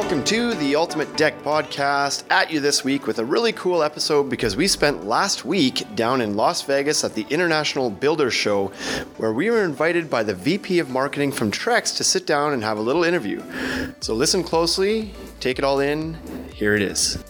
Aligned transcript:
welcome 0.00 0.24
to 0.24 0.54
the 0.54 0.74
Ultimate 0.74 1.14
Deck 1.18 1.42
Podcast. 1.42 2.24
At 2.30 2.50
you 2.50 2.58
this 2.58 2.82
week 2.82 3.06
with 3.06 3.18
a 3.18 3.24
really 3.24 3.52
cool 3.52 3.82
episode 3.82 4.30
because 4.30 4.56
we 4.56 4.66
spent 4.66 5.04
last 5.04 5.44
week 5.44 5.84
down 5.94 6.22
in 6.22 6.36
Las 6.36 6.62
Vegas 6.62 7.04
at 7.04 7.14
the 7.14 7.26
International 7.28 7.90
Builder 7.90 8.30
Show, 8.30 8.68
where 9.18 9.34
we 9.34 9.50
were 9.50 9.62
invited 9.62 10.08
by 10.08 10.22
the 10.22 10.32
VP 10.32 10.78
of 10.78 10.88
Marketing 10.88 11.30
from 11.30 11.50
Trex 11.50 11.94
to 11.98 12.02
sit 12.02 12.26
down 12.26 12.54
and 12.54 12.64
have 12.64 12.78
a 12.78 12.80
little 12.80 13.04
interview. 13.04 13.42
So 14.00 14.14
listen 14.14 14.42
closely, 14.42 15.12
take 15.38 15.58
it 15.58 15.66
all 15.66 15.80
in. 15.80 16.16
Here 16.54 16.74
it 16.74 16.80
is. 16.80 17.22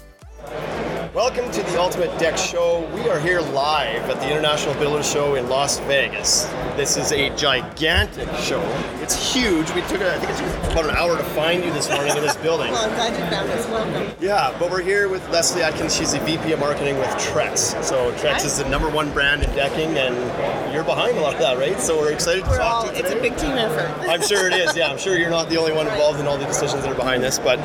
Welcome 1.20 1.50
to 1.50 1.62
the 1.62 1.78
Ultimate 1.78 2.18
Deck 2.18 2.38
Show. 2.38 2.80
We 2.94 3.06
are 3.10 3.20
here 3.20 3.42
live 3.42 4.08
at 4.08 4.20
the 4.20 4.30
International 4.30 4.72
Builder 4.76 5.02
Show 5.02 5.34
in 5.34 5.50
Las 5.50 5.78
Vegas. 5.80 6.44
This 6.76 6.96
is 6.96 7.12
a 7.12 7.28
gigantic 7.36 8.26
show. 8.36 8.62
It's 9.02 9.34
huge. 9.34 9.70
We 9.72 9.82
took, 9.82 10.00
I 10.00 10.18
think 10.18 10.30
it 10.30 10.38
took 10.38 10.72
about 10.72 10.84
an 10.86 10.96
hour 10.96 11.18
to 11.18 11.22
find 11.22 11.62
you 11.62 11.74
this 11.74 11.90
morning 11.90 12.16
in 12.16 12.22
this 12.22 12.36
building. 12.42 12.72
Well, 12.72 12.88
I'm 12.88 12.94
glad 12.94 13.12
you 13.12 13.30
found 13.30 13.50
us. 13.50 13.68
Welcome. 13.68 14.16
Yeah, 14.18 14.56
but 14.58 14.70
we're 14.70 14.80
here 14.80 15.10
with 15.10 15.28
Leslie 15.28 15.60
Adkins. 15.60 15.94
She's 15.94 16.12
the 16.12 16.20
VP 16.20 16.52
of 16.52 16.58
Marketing 16.58 16.96
with 16.96 17.10
Trex. 17.18 17.84
So 17.84 18.12
Trex 18.12 18.38
Hi. 18.38 18.44
is 18.46 18.56
the 18.56 18.66
number 18.70 18.88
one 18.88 19.12
brand 19.12 19.42
in 19.42 19.50
decking, 19.50 19.98
and 19.98 20.72
you're 20.72 20.84
behind 20.84 21.18
a 21.18 21.20
lot 21.20 21.34
of 21.34 21.40
that, 21.40 21.58
right? 21.58 21.78
So 21.78 21.98
we're 21.98 22.12
excited 22.12 22.44
to 22.44 22.50
We're 22.50 22.56
talk 22.56 22.86
all, 22.86 22.88
to 22.88 22.96
you 22.96 23.04
it's 23.04 23.12
a 23.12 23.20
big 23.20 23.36
team 23.36 23.58
effort. 23.58 23.90
I'm 24.08 24.22
sure 24.22 24.46
it 24.46 24.54
is. 24.54 24.74
Yeah, 24.74 24.90
I'm 24.90 24.98
sure 24.98 25.18
you're 25.18 25.28
not 25.28 25.50
the 25.50 25.58
only 25.58 25.72
one 25.72 25.86
involved 25.86 26.18
in 26.18 26.26
all 26.26 26.38
the 26.38 26.46
decisions 26.46 26.82
that 26.82 26.90
are 26.90 26.94
behind 26.94 27.22
this. 27.22 27.38
But 27.38 27.58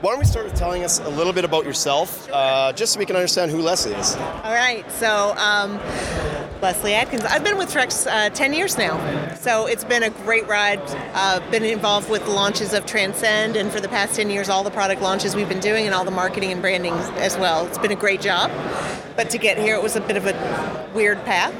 why 0.00 0.10
don't 0.12 0.20
we 0.20 0.24
start 0.24 0.44
with 0.44 0.54
telling 0.54 0.84
us 0.84 1.00
a 1.00 1.08
little 1.08 1.32
bit 1.32 1.44
about 1.44 1.64
yourself, 1.64 2.28
uh, 2.32 2.72
just 2.72 2.92
so 2.92 3.00
we 3.00 3.06
can 3.06 3.16
understand 3.16 3.50
who 3.50 3.60
Leslie 3.60 3.94
is. 3.94 4.14
All 4.14 4.54
right, 4.54 4.88
so 4.92 5.34
um, 5.36 5.72
Leslie 6.62 6.94
Adkins. 6.94 7.24
I've 7.24 7.42
been 7.42 7.58
with 7.58 7.72
Trex 7.72 8.06
uh, 8.06 8.30
10 8.30 8.52
years 8.52 8.78
now, 8.78 9.34
so 9.34 9.66
it's 9.66 9.82
been 9.82 10.04
a 10.04 10.10
great 10.10 10.46
ride. 10.46 10.80
Uh, 11.14 11.40
been 11.50 11.64
involved 11.64 12.08
with 12.10 12.24
the 12.24 12.30
launches 12.30 12.74
of 12.74 12.86
Transcend, 12.86 13.56
and 13.56 13.72
for 13.72 13.80
the 13.80 13.88
past 13.88 14.14
10 14.14 14.30
years, 14.30 14.48
all 14.48 14.62
the 14.62 14.70
product 14.70 15.02
launches 15.02 15.34
we've 15.34 15.48
been 15.48 15.58
doing 15.58 15.86
and 15.86 15.94
all 15.94 16.04
the 16.04 16.12
marketing 16.12 16.52
and 16.52 16.60
branding 16.60 16.94
as 17.16 17.36
well. 17.36 17.66
It's 17.66 17.78
been 17.78 17.92
a 17.92 17.96
great 17.96 18.20
job, 18.20 18.52
but 19.16 19.30
to 19.30 19.38
get 19.38 19.58
here, 19.58 19.74
it 19.74 19.82
was 19.82 19.96
a 19.96 20.00
bit 20.00 20.16
of 20.16 20.26
a 20.26 20.90
weird 20.94 21.24
path. 21.24 21.54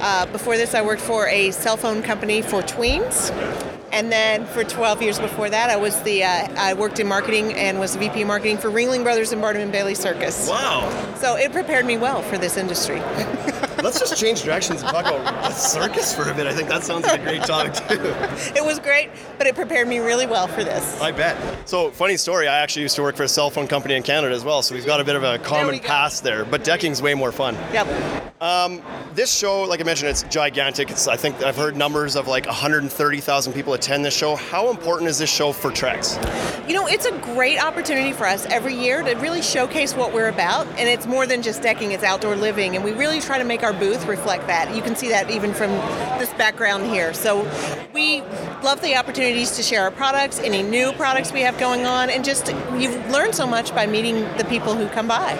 Uh, 0.00 0.26
before 0.26 0.56
this, 0.56 0.72
I 0.74 0.82
worked 0.82 1.02
for 1.02 1.26
a 1.26 1.50
cell 1.50 1.76
phone 1.76 2.00
company 2.02 2.42
for 2.42 2.62
tweens. 2.62 3.71
And 3.92 4.10
then 4.10 4.46
for 4.46 4.64
12 4.64 5.02
years 5.02 5.18
before 5.18 5.50
that, 5.50 5.68
I 5.68 5.76
was 5.76 6.00
the 6.02 6.24
uh, 6.24 6.48
I 6.56 6.74
worked 6.74 6.98
in 6.98 7.06
marketing 7.06 7.52
and 7.54 7.78
was 7.78 7.92
the 7.92 7.98
VP 7.98 8.22
of 8.22 8.28
marketing 8.28 8.56
for 8.56 8.70
Ringling 8.70 9.02
Brothers 9.02 9.32
and 9.32 9.42
Barnum 9.42 9.62
and 9.62 9.70
Bailey 9.70 9.94
Circus. 9.94 10.48
Wow. 10.48 11.14
So 11.16 11.36
it 11.36 11.52
prepared 11.52 11.84
me 11.84 11.98
well 11.98 12.22
for 12.22 12.38
this 12.38 12.56
industry. 12.56 13.00
Let's 13.82 13.98
just 13.98 14.16
change 14.16 14.42
directions 14.42 14.80
and 14.80 14.90
talk 14.90 15.06
about 15.06 15.24
the 15.24 15.50
circus 15.50 16.14
for 16.14 16.30
a 16.30 16.34
bit. 16.34 16.46
I 16.46 16.54
think 16.54 16.68
that 16.68 16.84
sounds 16.84 17.04
like 17.04 17.20
a 17.20 17.24
great 17.24 17.42
topic 17.42 17.74
too. 17.74 18.00
it 18.56 18.64
was 18.64 18.78
great, 18.78 19.10
but 19.38 19.48
it 19.48 19.56
prepared 19.56 19.88
me 19.88 19.98
really 19.98 20.26
well 20.26 20.46
for 20.46 20.62
this. 20.62 21.00
I 21.00 21.10
bet. 21.10 21.68
So, 21.68 21.90
funny 21.90 22.16
story. 22.16 22.46
I 22.46 22.58
actually 22.58 22.82
used 22.82 22.94
to 22.94 23.02
work 23.02 23.16
for 23.16 23.24
a 23.24 23.28
cell 23.28 23.50
phone 23.50 23.66
company 23.66 23.94
in 23.94 24.04
Canada 24.04 24.32
as 24.32 24.44
well, 24.44 24.62
so 24.62 24.76
we've 24.76 24.86
got 24.86 25.00
a 25.00 25.04
bit 25.04 25.16
of 25.16 25.24
a 25.24 25.36
common 25.40 25.78
go. 25.78 25.82
past 25.82 26.22
there. 26.22 26.44
But 26.44 26.62
decking's 26.62 27.02
way 27.02 27.14
more 27.14 27.32
fun. 27.32 27.56
Yep. 27.72 28.32
Um, 28.40 28.82
this 29.14 29.32
show, 29.32 29.62
like 29.62 29.80
I 29.80 29.84
mentioned, 29.84 30.10
it's 30.10 30.24
gigantic. 30.24 30.90
It's, 30.90 31.06
I 31.06 31.16
think 31.16 31.40
I've 31.44 31.56
heard 31.56 31.76
numbers 31.76 32.16
of 32.16 32.26
like 32.26 32.46
130,000 32.46 33.52
people 33.52 33.74
attend 33.74 34.04
this 34.04 34.16
show. 34.16 34.34
How 34.34 34.68
important 34.68 35.08
is 35.08 35.18
this 35.18 35.32
show 35.32 35.52
for 35.52 35.70
Trex? 35.70 36.18
You 36.68 36.74
know, 36.74 36.88
it's 36.88 37.06
a 37.06 37.16
great 37.18 37.62
opportunity 37.62 38.12
for 38.12 38.26
us 38.26 38.44
every 38.46 38.74
year 38.74 39.02
to 39.02 39.14
really 39.14 39.42
showcase 39.42 39.94
what 39.94 40.12
we're 40.12 40.28
about. 40.28 40.66
And 40.78 40.88
it's 40.88 41.06
more 41.06 41.24
than 41.24 41.40
just 41.40 41.62
decking, 41.62 41.92
it's 41.92 42.02
outdoor 42.02 42.34
living. 42.34 42.74
And 42.74 42.84
we 42.84 42.90
really 42.92 43.20
try 43.20 43.38
to 43.38 43.44
make 43.44 43.62
our 43.62 43.71
booth 43.72 44.06
reflect 44.06 44.46
that. 44.46 44.74
You 44.74 44.82
can 44.82 44.96
see 44.96 45.08
that 45.08 45.30
even 45.30 45.52
from 45.52 45.70
this 46.18 46.32
background 46.34 46.86
here. 46.86 47.12
So 47.14 47.42
we 47.92 48.20
love 48.62 48.80
the 48.80 48.96
opportunities 48.96 49.56
to 49.56 49.62
share 49.62 49.82
our 49.82 49.90
products, 49.90 50.38
any 50.40 50.62
new 50.62 50.92
products 50.92 51.32
we 51.32 51.40
have 51.40 51.58
going 51.58 51.86
on, 51.86 52.10
and 52.10 52.24
just 52.24 52.48
you've 52.76 53.10
learned 53.10 53.34
so 53.34 53.46
much 53.46 53.74
by 53.74 53.86
meeting 53.86 54.22
the 54.36 54.44
people 54.48 54.74
who 54.74 54.88
come 54.88 55.08
by. 55.08 55.38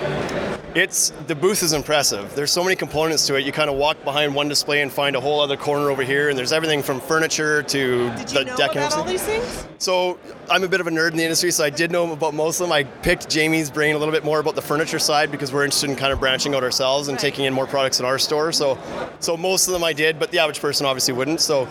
It's 0.75 1.11
the 1.27 1.35
booth 1.35 1.63
is 1.63 1.75
impressive. 1.75 2.35
There's 2.35 2.51
so 2.51 2.65
many 2.65 2.77
components 2.77 3.27
to 3.27 3.35
it. 3.35 3.45
You 3.45 3.53
kind 3.53 3.69
of 3.69 3.77
walk 3.77 4.03
behind 4.05 4.35
one 4.35 4.49
display 4.49 4.81
and 4.81 4.91
find 4.91 5.15
a 5.17 5.21
whole 5.21 5.41
other 5.41 5.57
corner 5.57 5.91
over 5.91 6.03
here, 6.03 6.31
and 6.31 6.39
there's 6.39 6.53
everything 6.53 6.83
from 6.83 7.01
furniture 7.01 7.63
to 7.65 8.11
Did 8.17 8.29
the 8.29 8.41
you 8.41 8.45
know 8.47 8.55
about 8.55 8.97
all 8.97 9.05
these 9.05 9.23
things? 9.23 9.67
So 9.83 10.17
I'm 10.49 10.63
a 10.63 10.69
bit 10.69 10.81
of 10.81 10.87
a 10.87 10.91
nerd 10.91 11.11
in 11.11 11.17
the 11.17 11.25
industry, 11.25 11.51
so 11.51 11.65
I 11.65 11.71
did 11.71 11.91
know 11.91 12.13
about 12.13 12.35
most 12.35 12.61
of 12.61 12.69
them. 12.69 12.73
I 12.73 12.85
picked 12.85 13.29
Jamie's 13.29 13.69
brain 13.69 13.97
a 13.97 13.99
little 13.99 14.13
bit 14.13 14.23
more 14.25 14.39
about 14.39 14.55
the 14.55 14.63
furniture 14.63 15.01
side 15.01 15.33
because 15.33 15.53
we're 15.53 15.65
interested 15.65 15.91
in 15.91 15.97
kind 15.97 16.13
of 16.13 16.21
branching 16.21 16.55
out 16.55 16.63
ourselves 16.63 17.09
and 17.09 17.17
Right. 17.17 17.21
taking 17.21 17.47
in 17.47 17.53
more 17.53 17.67
products 17.67 17.99
in 17.99 18.07
our 18.07 18.17
store. 18.17 18.53
So, 18.53 18.79
so 19.19 19.37
most 19.37 19.67
of 19.67 19.73
them 19.73 19.83
I 19.83 19.93
did, 19.93 20.21
but 20.21 20.31
the 20.31 20.39
average 20.39 20.61
person 20.61 20.87
obviously 20.87 21.15
wouldn't. 21.15 21.41
So 21.41 21.67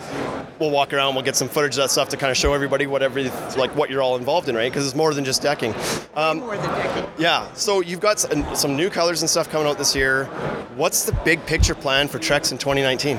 we'll 0.58 0.70
walk 0.70 0.92
around, 0.92 1.14
we'll 1.14 1.24
get 1.24 1.36
some 1.36 1.48
footage 1.48 1.72
of 1.72 1.84
that 1.84 1.90
stuff 1.90 2.10
to 2.10 2.18
kind 2.18 2.30
of 2.30 2.36
show 2.36 2.52
everybody 2.52 2.86
whatever 2.86 3.22
like 3.56 3.74
what 3.74 3.88
you're 3.88 4.02
all 4.02 4.16
involved 4.16 4.46
in, 4.50 4.56
right? 4.56 4.70
Because 4.70 4.86
it's 4.86 4.94
more 4.94 5.14
than 5.14 5.24
just 5.24 5.40
decking. 5.40 5.74
Um, 6.14 6.40
more 6.40 6.58
than 6.58 6.68
decking. 6.68 7.10
yeah. 7.16 7.50
So 7.54 7.80
you've 7.80 8.00
got 8.00 8.20
some, 8.20 8.54
some 8.54 8.76
new 8.76 8.90
colors 8.90 9.22
and 9.22 9.30
stuff 9.30 9.48
coming 9.48 9.66
out 9.66 9.78
this 9.78 9.96
year. 9.96 10.26
What's 10.76 11.04
the 11.04 11.12
big 11.24 11.44
picture 11.46 11.74
plan 11.74 12.08
for 12.08 12.18
Trex 12.18 12.52
in 12.52 12.58
2019? 12.58 13.16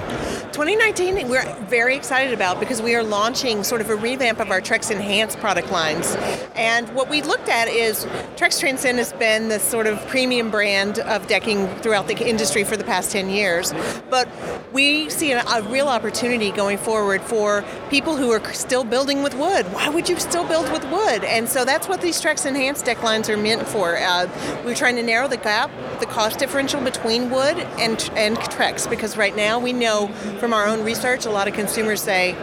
2019, 0.54 1.28
we're 1.28 1.52
very 1.66 1.96
excited 1.96 2.34
about 2.34 2.60
because 2.60 2.82
we 2.82 2.94
are 2.96 3.04
launching 3.04 3.64
sort 3.64 3.82
of 3.82 3.90
a 3.90 3.96
revamp 3.96 4.40
of 4.40 4.52
our 4.52 4.62
Trex 4.62 4.83
Enhanced 4.92 5.40
product 5.40 5.72
lines. 5.72 6.16
And 6.56 6.90
what 6.96 7.10
we 7.10 7.22
looked 7.22 7.50
at 7.50 7.68
is 7.68 8.06
Trex 8.36 8.60
Transcend 8.60 8.98
has 8.98 9.14
been 9.14 9.50
the 9.50 9.60
sort 9.60 9.88
of 9.88 10.06
premium 10.08 10.52
brand 10.52 11.00
of 11.00 11.28
decking 11.28 11.68
throughout 11.78 12.08
the 12.08 12.18
industry 12.18 12.64
for 12.64 12.78
the 12.78 12.84
past 12.84 13.12
10 13.12 13.30
years. 13.30 13.74
But 14.10 14.28
we 14.74 15.10
see 15.10 15.32
a, 15.32 15.44
a 15.44 15.62
real 15.64 15.88
opportunity 15.88 16.52
going 16.52 16.78
forward 16.78 17.22
for 17.22 17.64
people 17.90 18.18
who 18.18 18.32
are 18.32 18.54
still 18.54 18.84
building 18.84 19.24
with 19.24 19.36
wood. 19.36 19.66
Why 19.74 19.90
would 19.90 20.10
you 20.10 20.20
still 20.20 20.48
build 20.48 20.72
with 20.72 20.84
wood? 20.92 21.24
And 21.24 21.48
so 21.48 21.64
that's 21.66 21.88
what 21.88 22.02
these 22.02 22.22
Trex 22.22 22.46
Enhanced 22.46 22.86
deck 22.86 23.04
lines 23.04 23.30
are 23.30 23.38
meant 23.38 23.68
for. 23.68 23.98
Uh, 23.98 24.28
we're 24.66 24.76
trying 24.76 24.96
to 24.96 25.04
narrow 25.04 25.28
the 25.28 25.38
gap, 25.38 25.72
the 26.00 26.06
cost 26.06 26.40
differential 26.40 26.82
between 26.82 27.30
wood 27.30 27.58
and, 27.78 28.10
and 28.16 28.38
Trex 28.38 28.90
because 28.90 29.18
right 29.18 29.36
now 29.36 29.60
we 29.60 29.74
know 29.74 30.08
from 30.40 30.54
our 30.54 30.66
own 30.66 30.84
research 30.84 31.26
a 31.26 31.30
lot 31.30 31.48
of 31.48 31.54
consumers 31.54 32.02
say, 32.02 32.34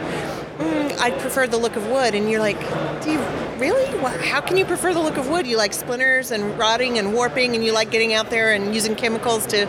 mm, 0.61 0.97
I 0.99 1.11
prefer 1.11 1.47
the 1.47 1.57
look 1.57 1.75
of 1.75 1.87
wood. 1.87 2.15
And 2.15 2.29
you're 2.29 2.39
like, 2.39 2.59
do 3.03 3.11
you 3.11 3.19
really? 3.57 3.85
How 4.27 4.41
can 4.41 4.57
you 4.57 4.65
prefer 4.65 4.93
the 4.93 4.99
look 4.99 5.17
of 5.17 5.29
wood? 5.29 5.45
You 5.45 5.57
like 5.57 5.73
splinters 5.73 6.31
and 6.31 6.57
rotting 6.57 6.97
and 6.97 7.13
warping, 7.13 7.55
and 7.55 7.63
you 7.63 7.73
like 7.73 7.91
getting 7.91 8.13
out 8.13 8.29
there 8.29 8.53
and 8.53 8.73
using 8.73 8.95
chemicals 8.95 9.45
to, 9.47 9.65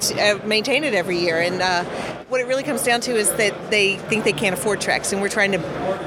to 0.00 0.20
uh, 0.20 0.46
maintain 0.46 0.84
it 0.84 0.94
every 0.94 1.18
year. 1.18 1.40
And 1.40 1.60
uh, 1.60 1.84
what 2.28 2.40
it 2.40 2.46
really 2.46 2.62
comes 2.62 2.82
down 2.82 3.00
to 3.02 3.14
is 3.14 3.32
that 3.34 3.70
they 3.70 3.96
think 3.96 4.24
they 4.24 4.32
can't 4.32 4.54
afford 4.54 4.80
Trex, 4.80 5.12
and 5.12 5.20
we're 5.20 5.28
trying 5.28 5.52
to 5.52 5.58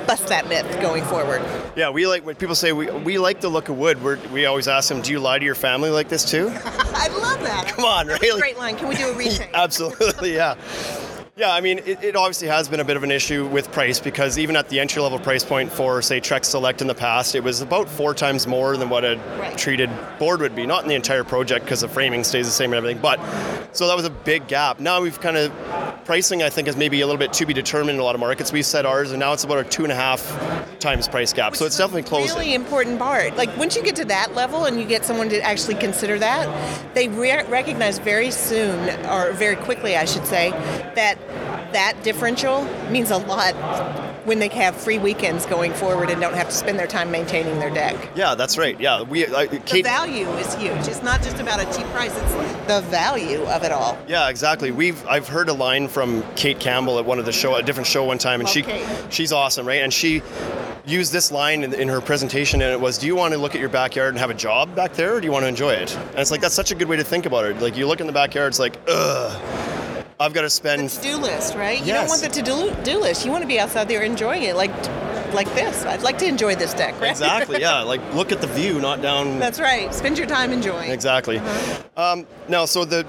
bust 0.08 0.28
that 0.28 0.48
myth 0.48 0.66
going 0.82 1.04
forward. 1.04 1.42
Yeah, 1.76 1.90
we 1.90 2.08
like 2.08 2.26
when 2.26 2.36
people 2.36 2.56
say 2.56 2.72
we, 2.72 2.90
we 2.90 3.18
like 3.18 3.42
the 3.42 3.50
look 3.50 3.70
of 3.70 3.78
wood. 3.78 4.02
We're, 4.02 4.18
we 4.30 4.46
always 4.46 4.68
ask 4.68 4.90
them, 4.90 5.02
"Do 5.02 5.12
you 5.12 5.20
lie 5.20 5.40
to 5.40 5.46
your 5.46 5.56
family 5.56 5.90
like 5.90 6.10
this 6.10 6.30
too?" 6.30 6.48
I 6.66 7.08
love 7.10 7.42
that. 7.42 7.68
Come 7.68 7.86
on, 7.86 8.08
That's 8.08 8.24
a 8.24 8.38
great 8.40 8.58
line. 8.58 8.76
Can 8.78 8.88
we 8.88 8.96
do 8.96 9.10
a 9.10 9.14
retake? 9.18 9.50
Absolutely, 9.54 10.34
yeah. 10.36 10.56
Yeah, 11.38 11.54
I 11.54 11.62
mean, 11.62 11.78
it, 11.86 12.04
it 12.04 12.16
obviously 12.16 12.48
has 12.48 12.68
been 12.68 12.80
a 12.80 12.84
bit 12.84 12.98
of 12.98 13.04
an 13.04 13.12
issue 13.12 13.46
with 13.46 13.72
price 13.72 14.00
because 14.00 14.40
even 14.40 14.56
at 14.56 14.70
the 14.70 14.80
entry 14.80 15.04
level 15.04 15.20
price 15.20 15.44
point 15.44 15.72
for, 15.72 16.02
say, 16.02 16.20
Trex 16.20 16.46
Select 16.46 16.82
in 16.82 16.88
the 16.88 16.96
past, 16.96 17.36
it 17.36 17.44
was 17.44 17.62
about 17.62 17.88
four 17.88 18.16
times 18.16 18.48
more 18.48 18.76
than 18.76 18.90
what 18.90 19.06
a 19.06 19.20
Right. 19.38 19.56
treated 19.56 19.92
board 20.18 20.42
would 20.42 20.56
be. 20.56 20.66
Not 20.66 20.82
in 20.82 20.90
the 20.90 20.96
entire 20.96 21.24
project 21.24 21.66
because 21.66 21.82
the 21.82 21.88
framing 21.88 22.24
stays 22.24 22.48
the 22.48 22.52
same 22.52 22.74
and 22.74 22.78
everything, 22.80 23.00
but 23.00 23.20
so 23.72 23.88
that 23.88 23.96
was 23.96 24.06
a 24.06 24.10
big 24.10 24.48
gap. 24.48 24.80
Now 24.80 25.00
we've 25.00 25.22
kind 25.22 25.38
of 25.38 25.52
pricing, 26.06 26.42
I 26.42 26.50
think, 26.50 26.68
is 26.68 26.76
maybe 26.76 27.02
a 27.02 27.06
little 27.06 27.20
bit 27.20 27.34
to 27.34 27.46
be 27.46 27.54
determined 27.54 27.92
in 27.98 28.00
a 28.00 28.04
lot 28.04 28.16
of 28.16 28.22
markets. 28.22 28.52
We 28.52 28.64
set 28.64 28.88
ours, 28.88 29.12
and 29.12 29.20
now 29.20 29.34
it's 29.34 29.44
about 29.44 29.60
a 29.60 29.64
two 29.64 29.84
and 29.84 29.92
a 29.92 29.96
half 29.96 30.20
times 30.80 31.08
price 31.08 31.34
gap. 31.34 31.56
so 31.56 31.66
it's 31.66 31.78
definitely 31.78 32.04
closing. 32.04 32.36
really 32.36 32.56
important 32.56 32.98
part. 32.98 33.36
Like 33.38 33.56
once 33.58 33.76
you 33.76 33.84
get 33.84 33.96
to 33.98 34.06
that 34.06 34.34
level 34.34 34.66
and 34.66 34.80
you 34.80 34.86
get 34.88 35.06
someone 35.06 35.30
to 35.30 35.40
actually 35.42 35.76
consider 35.76 36.18
that, 36.18 36.96
they 36.96 37.10
re- 37.10 37.44
recognize 37.44 38.00
very 38.00 38.32
soon 38.32 38.90
or 39.06 39.34
very 39.34 39.56
quickly, 39.56 39.96
I 39.96 40.06
should 40.06 40.26
say, 40.26 40.50
that 40.96 41.18
that 41.74 41.96
differential 42.04 42.64
means 42.90 43.12
a 43.12 43.18
lot 43.18 43.54
when 44.26 44.40
they 44.40 44.50
have 44.50 44.76
free 44.76 44.98
weekends 44.98 45.46
going 45.46 45.74
forward 45.74 46.10
and 46.10 46.20
don't 46.20 46.34
have 46.34 46.50
to 46.50 46.56
spend 46.56 46.78
their 46.78 46.88
time 46.88 47.10
maintaining 47.10 47.60
their 47.60 47.70
deck. 47.70 48.10
Yeah, 48.16 48.36
that's 48.36 48.58
right. 48.58 48.78
Yeah, 48.80 49.04
we 49.04 49.26
I, 49.26 49.46
The 49.48 49.82
value 49.82 50.28
is 50.32 50.54
huge. 50.56 50.88
It's 50.88 51.02
not 51.02 51.22
just 51.24 51.40
about 51.40 51.62
a 51.62 51.66
cheap 51.78 51.88
price; 51.88 52.12
it's 52.18 52.34
the 52.68 52.82
value 52.90 53.42
of 53.46 53.64
it 53.64 53.72
all. 53.72 53.98
Yeah, 54.08 54.30
exactly. 54.30 54.72
We've 54.72 55.06
I've 55.08 55.28
heard 55.28 55.48
a 55.50 55.54
line 55.54 55.88
from 55.88 56.24
Kate 56.36 56.60
Campbell 56.60 57.00
at 57.00 57.06
one 57.06 57.20
of 57.20 57.26
the 57.26 57.32
show, 57.32 57.56
a 57.56 57.64
different 57.64 57.88
show 57.88 58.04
one 58.04 58.18
time, 58.18 58.42
and 58.42 58.48
Love 58.48 58.54
she 58.54 58.62
Kate. 58.64 58.86
she's 59.10 59.32
awesome, 59.32 59.66
right? 59.66 59.82
And 59.82 59.94
she 59.94 60.22
used 60.86 61.12
this 61.12 61.32
line 61.32 61.64
in, 61.64 61.74
in 61.74 61.88
her 61.88 62.02
presentation, 62.02 62.62
and 62.62 62.72
it 62.72 62.80
was, 62.80 62.98
"Do 62.98 63.08
you 63.08 63.16
want 63.16 63.34
to 63.34 63.38
look 63.40 63.56
at 63.56 63.62
your 63.62 63.70
backyard 63.70 64.10
and 64.10 64.20
have 64.20 64.30
a 64.30 64.34
job 64.34 64.76
back 64.76 64.94
there, 64.94 65.16
or 65.16 65.22
do 65.22 65.26
you 65.26 65.32
want 65.32 65.44
to 65.44 65.50
enjoy 65.50 65.72
it?" 65.72 65.96
And 65.96 66.20
it's 66.20 66.32
like 66.32 66.42
that's 66.42 66.56
such 66.56 66.72
a 66.72 66.76
good 66.76 66.88
way 66.90 66.98
to 66.98 67.04
think 67.04 67.26
about 67.26 67.46
it. 67.46 67.62
Like 67.62 67.78
you 67.78 67.88
look 67.88 68.02
in 68.02 68.08
the 68.08 68.14
backyard, 68.14 68.50
it's 68.50 68.60
like, 68.60 68.78
ugh, 68.88 69.42
I've 70.20 70.34
got 70.34 70.42
to 70.42 70.50
spend. 70.50 70.90
To-do 70.90 71.18
list, 71.18 71.56
right? 71.56 71.80
You 71.86 71.94
don't 71.94 72.08
want 72.08 72.22
the 72.22 72.30
to-do 72.30 73.00
list. 73.00 73.26
You 73.26 73.32
want 73.32 73.44
to 73.44 73.48
be 73.48 73.60
outside 73.60 73.88
there 73.88 74.02
enjoying 74.02 74.44
it, 74.44 74.56
like 74.56 74.72
like 75.34 75.54
this. 75.56 75.86
I'd 75.86 76.02
like 76.02 76.18
to 76.20 76.26
enjoy 76.26 76.56
this 76.56 76.74
deck, 76.74 77.00
right? 77.00 77.12
Exactly. 77.12 77.62
Yeah. 77.68 77.82
Like 77.82 78.02
look 78.14 78.32
at 78.32 78.42
the 78.42 78.48
view, 78.48 78.80
not 78.80 79.02
down. 79.02 79.40
That's 79.40 79.60
right. 79.60 79.94
Spend 79.94 80.18
your 80.18 80.28
time 80.28 80.52
enjoying. 80.52 80.92
Exactly. 80.92 81.40
Um, 81.98 82.26
now, 82.48 82.66
so 82.66 82.86
the 82.86 83.06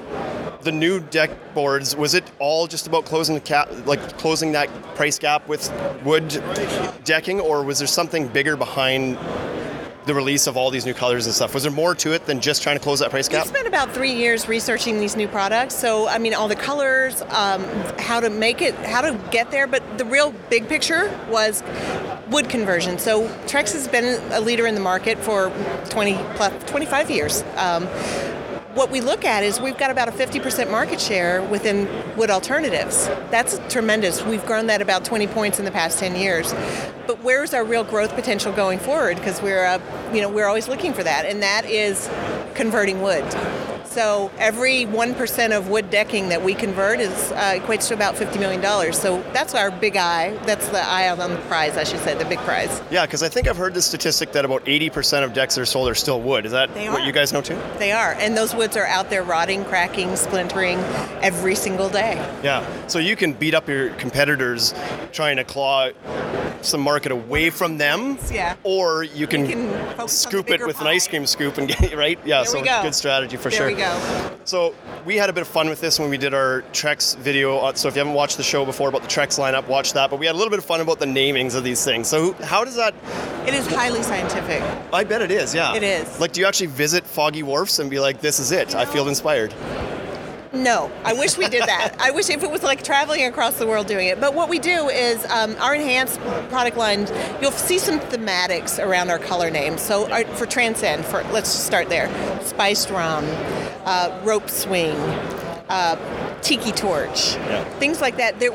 the 0.63 0.73
new 0.73 1.01
deck 1.01 1.31
boards 1.55 1.95
was 1.95 2.15
it 2.15 2.25
all 2.41 2.67
just 2.67 2.87
about 2.87 3.05
closing 3.05 3.35
the 3.35 3.41
cap, 3.41 3.71
like 3.87 4.19
closing 4.19 4.53
that 4.53 4.69
price 4.97 5.19
gap 5.19 5.47
with 5.49 5.71
wood 6.05 6.29
decking, 7.05 7.41
or 7.41 7.63
was 7.63 7.79
there 7.79 7.87
something 7.87 8.27
bigger 8.29 8.57
behind 8.57 9.17
the 10.09 10.15
release 10.15 10.49
of 10.49 10.57
all 10.57 10.71
these 10.71 10.85
new 10.85 10.95
colors 10.95 11.27
and 11.27 11.35
stuff? 11.35 11.55
Was 11.55 11.63
there 11.63 11.71
more 11.71 11.95
to 11.95 12.13
it 12.13 12.27
than 12.27 12.41
just 12.41 12.63
trying 12.63 12.77
to 12.77 12.83
close 12.83 12.99
that 12.99 13.11
price 13.11 13.29
gap? 13.29 13.45
We 13.45 13.51
spent 13.51 13.69
about 13.69 13.93
three 13.93 14.15
years 14.15 14.49
researching 14.49 14.99
these 14.99 15.15
new 15.15 15.29
products. 15.29 15.77
So, 15.77 16.09
I 16.09 16.19
mean, 16.19 16.35
all 16.35 16.49
the 16.49 16.57
colors, 16.57 17.23
um, 17.29 17.63
how 17.99 18.19
to 18.19 18.31
make 18.31 18.61
it, 18.61 18.75
how 18.75 19.03
to 19.03 19.17
get 19.31 19.51
there. 19.53 19.69
But 19.69 19.99
the 19.99 20.05
real 20.05 20.33
big 20.51 20.67
picture 20.67 21.17
was 21.31 21.63
wood 22.31 22.49
conversion. 22.49 22.99
So, 22.99 23.29
Trex 23.47 23.73
has 23.75 23.87
been 23.87 24.21
a 24.33 24.41
leader 24.41 24.67
in 24.67 24.75
the 24.75 24.81
market 24.81 25.19
for 25.19 25.51
20 25.91 26.15
plus 26.35 26.65
25 26.65 27.11
years. 27.11 27.45
Um, 27.57 27.87
what 28.75 28.91
we 28.91 29.01
look 29.01 29.25
at 29.25 29.43
is 29.43 29.61
we've 29.61 29.79
got 29.79 29.91
about 29.91 30.09
a 30.09 30.13
50% 30.13 30.71
market 30.71 31.01
share 31.01 31.43
within 31.43 31.89
wood 32.17 32.31
alternatives. 32.31 33.07
That's 33.31 33.59
tremendous. 33.73 34.23
We've 34.25 34.45
grown 34.45 34.67
that 34.67 34.83
about 34.83 35.05
20 35.05 35.27
points 35.29 35.59
in 35.59 35.65
the 35.65 35.71
past 35.71 35.99
10 35.99 36.17
years. 36.17 36.53
But 37.07 37.23
where's 37.23 37.55
our 37.55 37.65
real 37.65 37.85
growth 37.85 38.15
potential 38.15 38.53
going 38.53 38.79
forward? 38.79 39.17
Because 39.17 39.41
we're, 39.41 39.81
you 40.13 40.21
know, 40.21 40.29
we're 40.29 40.47
always 40.47 40.69
looking 40.69 40.93
for 40.93 41.03
that, 41.03 41.25
and 41.25 41.43
that 41.43 41.65
is 41.65 42.11
converting 42.55 43.01
wood. 43.01 43.25
So 43.91 44.31
every 44.39 44.85
1% 44.85 45.57
of 45.57 45.69
wood 45.71 45.91
decking 45.91 46.29
that 46.29 46.43
we 46.43 46.55
convert 46.55 47.01
is 47.01 47.33
uh, 47.33 47.59
equates 47.59 47.89
to 47.89 47.95
about 47.95 48.17
$50 48.17 48.39
million. 48.39 48.93
So 48.93 49.23
that's 49.33 49.55
our 49.55 49.71
big 49.71 49.97
eye. 49.97 50.37
That's 50.45 50.69
the 50.69 50.81
eye 50.81 51.09
on 51.09 51.19
the 51.19 51.37
prize, 51.49 51.77
I 51.77 51.85
should 51.85 52.01
say, 52.01 52.15
the 52.15 52.27
big 52.27 52.39
prize. 52.41 52.83
Yeah, 52.91 53.07
because 53.07 53.23
I 53.23 53.29
think 53.29 53.49
I've 53.49 53.57
heard 53.57 53.73
the 53.73 53.83
statistic 53.83 54.33
that 54.33 54.45
about 54.45 54.65
80% 54.67 55.25
of 55.25 55.33
decks 55.33 55.55
that 55.55 55.63
are 55.63 55.67
sold 55.67 55.89
are 55.89 55.95
still 55.95 56.21
wood. 56.21 56.45
Is 56.45 56.53
that 56.53 56.69
what 56.93 57.05
you 57.05 57.13
guys 57.13 57.33
know 57.33 57.41
too? 57.41 57.59
They 57.79 57.93
are. 57.93 58.13
And 58.19 58.37
those 58.37 58.55
woods 58.55 58.77
are 58.77 58.87
out 58.87 59.09
there 59.09 59.25
rotting, 59.25 59.65
cracking, 59.65 60.15
splintering 60.17 60.79
every 61.23 61.55
single 61.55 61.89
day. 61.89 62.15
Yeah. 62.43 62.65
So 62.89 62.99
you 62.99 63.17
can 63.17 63.33
beat 63.33 63.55
up 63.55 63.69
your 63.69 63.91
competitors 63.95 64.75
trying 65.13 65.39
to 65.39 65.45
claw 65.45 65.91
some 66.63 66.81
market 66.81 67.13
away 67.13 67.51
from 67.51 67.79
them. 67.79 68.19
Yeah. 68.31 68.57
Or 68.65 69.05
you 69.05 69.27
can, 69.27 69.47
can 69.47 69.69
focus 69.71 69.99
on 69.99 70.07
the 70.07 70.09
scoop 70.09 70.51
it 70.51 70.67
with 70.67 70.81
an 70.81 70.87
ice 70.87 71.07
cream 71.09 71.27
scoop 71.27 71.59
and 71.59 71.69
get 71.81 71.97
right. 71.97 72.19
Yeah. 72.25 72.39
There 72.39 72.47
so 72.47 72.65
go. 72.65 72.83
good 72.83 72.95
strategy 72.95 73.37
for 73.37 73.51
there 73.51 73.59
sure. 73.59 73.67
we 73.69 73.75
go. 73.75 74.37
So 74.45 74.75
we 75.05 75.17
had 75.17 75.31
a 75.31 75.33
bit 75.33 75.43
of 75.43 75.49
fun 75.49 75.69
with 75.69 75.81
this 75.81 75.99
when 75.99 76.11
we 76.11 76.19
did 76.19 76.35
our 76.35 76.63
Trex 76.73 77.17
video. 77.19 77.59
Uh, 77.59 77.75
So 77.75 77.89
if 77.89 77.95
you 77.95 78.01
haven't 78.01 78.15
watched 78.15 78.37
the 78.37 78.43
show 78.43 78.65
before 78.65 78.89
about 78.89 79.03
the 79.03 79.09
Trex 79.09 79.39
lineup, 79.39 79.69
watch 79.69 79.93
that. 79.93 80.11
But 80.11 80.19
we 80.19 80.27
had 80.27 80.35
a 80.35 80.39
little 80.39 80.51
bit 80.51 80.59
of 80.59 80.65
fun 80.65 80.81
about 80.81 80.99
the 80.99 81.07
namings 81.07 81.55
of 81.55 81.65
these 81.65 81.85
things. 81.85 82.09
So 82.09 82.33
how 82.35 82.65
does 82.65 82.77
that? 82.77 82.95
It 83.47 83.55
is 83.55 83.67
highly 83.67 84.03
scientific. 84.03 84.63
I 84.93 85.05
bet 85.05 85.23
it 85.23 85.31
is. 85.31 85.55
Yeah. 85.55 85.75
It 85.75 85.83
is. 85.83 86.21
Like, 86.21 86.33
do 86.33 86.41
you 86.41 86.47
actually 86.47 86.67
visit 86.67 87.07
Foggy 87.07 87.43
Wharfs 87.43 87.79
and 87.79 87.89
be 87.91 87.99
like, 88.01 88.21
"This 88.21 88.39
is 88.39 88.53
it. 88.53 88.75
I 88.75 88.85
feel 88.85 89.09
inspired." 89.09 89.55
No, 90.53 90.91
I 91.05 91.13
wish 91.13 91.37
we 91.37 91.49
did 91.49 91.63
that. 91.63 91.95
I 91.99 92.11
wish 92.11 92.31
if 92.31 92.43
it 92.43 92.51
was 92.51 92.63
like 92.63 92.83
traveling 92.83 93.25
across 93.27 93.59
the 93.59 93.67
world 93.67 93.87
doing 93.87 94.07
it. 94.09 94.19
But 94.19 94.35
what 94.35 94.49
we 94.49 94.59
do 94.59 94.89
is 94.89 95.25
um, 95.27 95.55
our 95.61 95.75
enhanced 95.75 96.19
product 96.49 96.77
line. 96.77 97.07
You'll 97.43 97.51
see 97.53 97.79
some 97.79 98.01
thematics 98.01 98.83
around 98.83 99.11
our 99.11 99.19
color 99.19 99.51
names. 99.51 99.83
So 99.83 100.11
our, 100.11 100.25
for 100.25 100.47
Transcend, 100.47 101.05
for 101.05 101.23
let's 101.25 101.51
start 101.51 101.89
there. 101.91 102.09
Spiced 102.43 102.89
rum, 102.91 103.25
uh, 103.85 104.19
rope 104.25 104.49
swing. 104.49 104.97
Uh, 105.69 106.28
tiki 106.43 106.73
torch, 106.73 107.35
Yeah. 107.35 107.65
things 107.79 108.01
like 108.01 108.17
that. 108.17 108.39
They're 108.39 108.53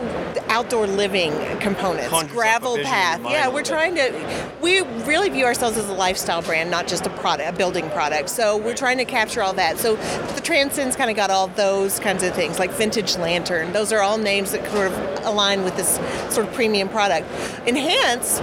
outdoor 0.49 0.87
living 0.87 1.33
components, 1.59 2.13
a 2.13 2.25
gravel 2.25 2.77
path. 2.77 3.21
Yeah, 3.23 3.47
we're 3.49 3.63
trying 3.63 3.95
to. 3.95 4.13
We 4.61 4.81
really 4.81 5.29
view 5.29 5.45
ourselves 5.45 5.77
as 5.77 5.89
a 5.89 5.93
lifestyle 5.93 6.41
brand, 6.41 6.71
not 6.71 6.87
just 6.87 7.05
a 7.05 7.09
product, 7.09 7.49
a 7.49 7.53
building 7.53 7.89
product. 7.89 8.29
So 8.29 8.57
we're 8.57 8.75
trying 8.75 8.97
to 8.99 9.05
capture 9.05 9.41
all 9.43 9.53
that. 9.53 9.77
So 9.77 9.95
the 9.95 10.41
Transcend's 10.41 10.95
kind 10.95 11.09
of 11.09 11.15
got 11.15 11.29
all 11.29 11.47
those 11.47 11.99
kinds 11.99 12.23
of 12.23 12.33
things, 12.33 12.59
like 12.59 12.71
vintage 12.71 13.17
lantern. 13.17 13.73
Those 13.73 13.91
are 13.91 13.99
all 14.01 14.17
names 14.17 14.51
that 14.51 14.65
sort 14.71 14.87
of 14.91 15.25
align 15.25 15.63
with 15.63 15.75
this 15.75 15.99
sort 16.33 16.47
of 16.47 16.53
premium 16.53 16.87
product. 16.89 17.27
Enhance 17.67 18.39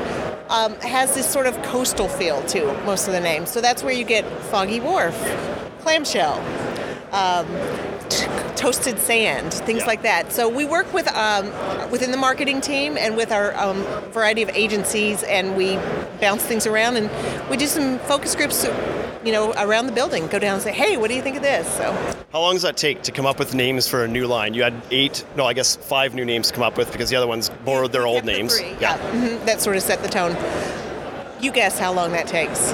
um, 0.48 0.74
has 0.80 1.14
this 1.14 1.28
sort 1.30 1.46
of 1.46 1.60
coastal 1.62 2.08
feel 2.08 2.42
to 2.48 2.72
most 2.84 3.06
of 3.06 3.12
the 3.12 3.20
names. 3.20 3.50
So 3.50 3.60
that's 3.60 3.82
where 3.82 3.92
you 3.94 4.04
get 4.04 4.24
Foggy 4.44 4.80
Wharf, 4.80 5.14
Clamshell. 5.80 6.38
Um, 7.12 7.46
toasted 8.60 8.98
sand, 8.98 9.54
things 9.54 9.80
Yeah. 9.80 9.86
like 9.86 10.02
that. 10.02 10.32
So 10.32 10.46
we 10.48 10.66
work 10.66 10.92
with 10.92 11.08
um, 11.16 11.46
within 11.90 12.10
the 12.10 12.18
marketing 12.18 12.60
team 12.60 12.98
and 12.98 13.16
with 13.16 13.32
our 13.32 13.56
um, 13.56 13.82
variety 14.12 14.42
of 14.42 14.50
agencies, 14.50 15.22
and 15.22 15.56
we 15.56 15.76
bounce 16.20 16.42
things 16.42 16.66
around, 16.66 16.96
and 16.98 17.08
we 17.48 17.56
do 17.56 17.66
some 17.66 17.98
focus 18.00 18.34
groups, 18.34 18.66
you 19.24 19.32
know, 19.32 19.52
around 19.54 19.86
the 19.86 19.92
building. 19.92 20.26
Go 20.26 20.38
down 20.38 20.54
and 20.54 20.62
say, 20.62 20.72
"Hey, 20.72 20.98
what 20.98 21.08
do 21.08 21.14
you 21.14 21.22
think 21.22 21.36
of 21.36 21.42
this?" 21.42 21.66
So 21.78 21.92
How 22.32 22.40
long 22.40 22.52
does 22.54 22.62
that 22.62 22.76
take 22.76 23.02
to 23.04 23.12
come 23.12 23.24
up 23.26 23.38
with 23.38 23.54
names 23.54 23.88
for 23.88 24.04
a 24.04 24.08
new 24.08 24.26
line? 24.26 24.52
You 24.52 24.62
had 24.62 24.74
eight, 24.90 25.24
no, 25.36 25.46
I 25.46 25.54
guess 25.54 25.76
five 25.76 26.14
new 26.14 26.24
names 26.26 26.48
to 26.48 26.54
come 26.54 26.62
up 26.62 26.76
with 26.76 26.92
because 26.92 27.08
the 27.08 27.16
other 27.16 27.26
ones 27.26 27.50
borrowed 27.64 27.92
their 27.92 28.06
old 28.06 28.24
the 28.24 28.32
names. 28.32 28.58
three. 28.58 28.76
Yeah, 28.78 28.98
mhm, 29.12 29.42
that 29.46 29.60
sort 29.62 29.76
of 29.76 29.82
set 29.82 30.02
the 30.02 30.08
tone. 30.08 30.36
You 31.40 31.50
guess 31.50 31.78
how 31.78 31.92
long 31.94 32.12
that 32.12 32.26
takes. 32.26 32.72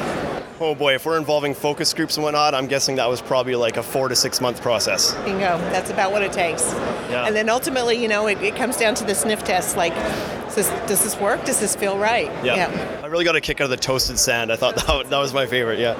Oh 0.58 0.74
boy, 0.74 0.94
if 0.94 1.04
we're 1.04 1.18
involving 1.18 1.52
focus 1.52 1.92
groups 1.92 2.16
and 2.16 2.24
whatnot, 2.24 2.54
I'm 2.54 2.66
guessing 2.66 2.96
that 2.96 3.08
was 3.10 3.20
probably 3.20 3.54
like 3.56 3.76
a 3.76 3.82
four 3.82 4.08
to 4.08 4.16
six 4.16 4.40
month 4.40 4.62
process. 4.62 5.12
Bingo. 5.24 5.58
That's 5.70 5.90
about 5.90 6.12
what 6.12 6.22
it 6.22 6.32
takes. 6.32 6.72
Yeah. 7.10 7.26
And 7.26 7.36
then 7.36 7.50
ultimately, 7.50 8.00
you 8.00 8.08
know, 8.08 8.26
it, 8.26 8.40
it 8.40 8.56
comes 8.56 8.78
down 8.78 8.94
to 8.94 9.04
the 9.04 9.14
sniff 9.14 9.44
test. 9.44 9.76
Like, 9.76 9.94
does 9.94 10.54
this, 10.54 10.68
does 10.88 11.04
this 11.04 11.20
work? 11.20 11.44
Does 11.44 11.60
this 11.60 11.76
feel 11.76 11.98
right? 11.98 12.32
Yeah. 12.42 13.00
I 13.02 13.06
really 13.06 13.26
got 13.26 13.36
a 13.36 13.40
kick 13.40 13.60
out 13.60 13.64
of 13.64 13.70
the 13.70 13.76
toasted 13.76 14.18
sand. 14.18 14.50
I 14.50 14.56
thought 14.56 14.76
that, 14.76 15.10
that 15.10 15.18
was 15.18 15.34
my 15.34 15.44
favorite. 15.44 15.78
Yeah. 15.78 15.94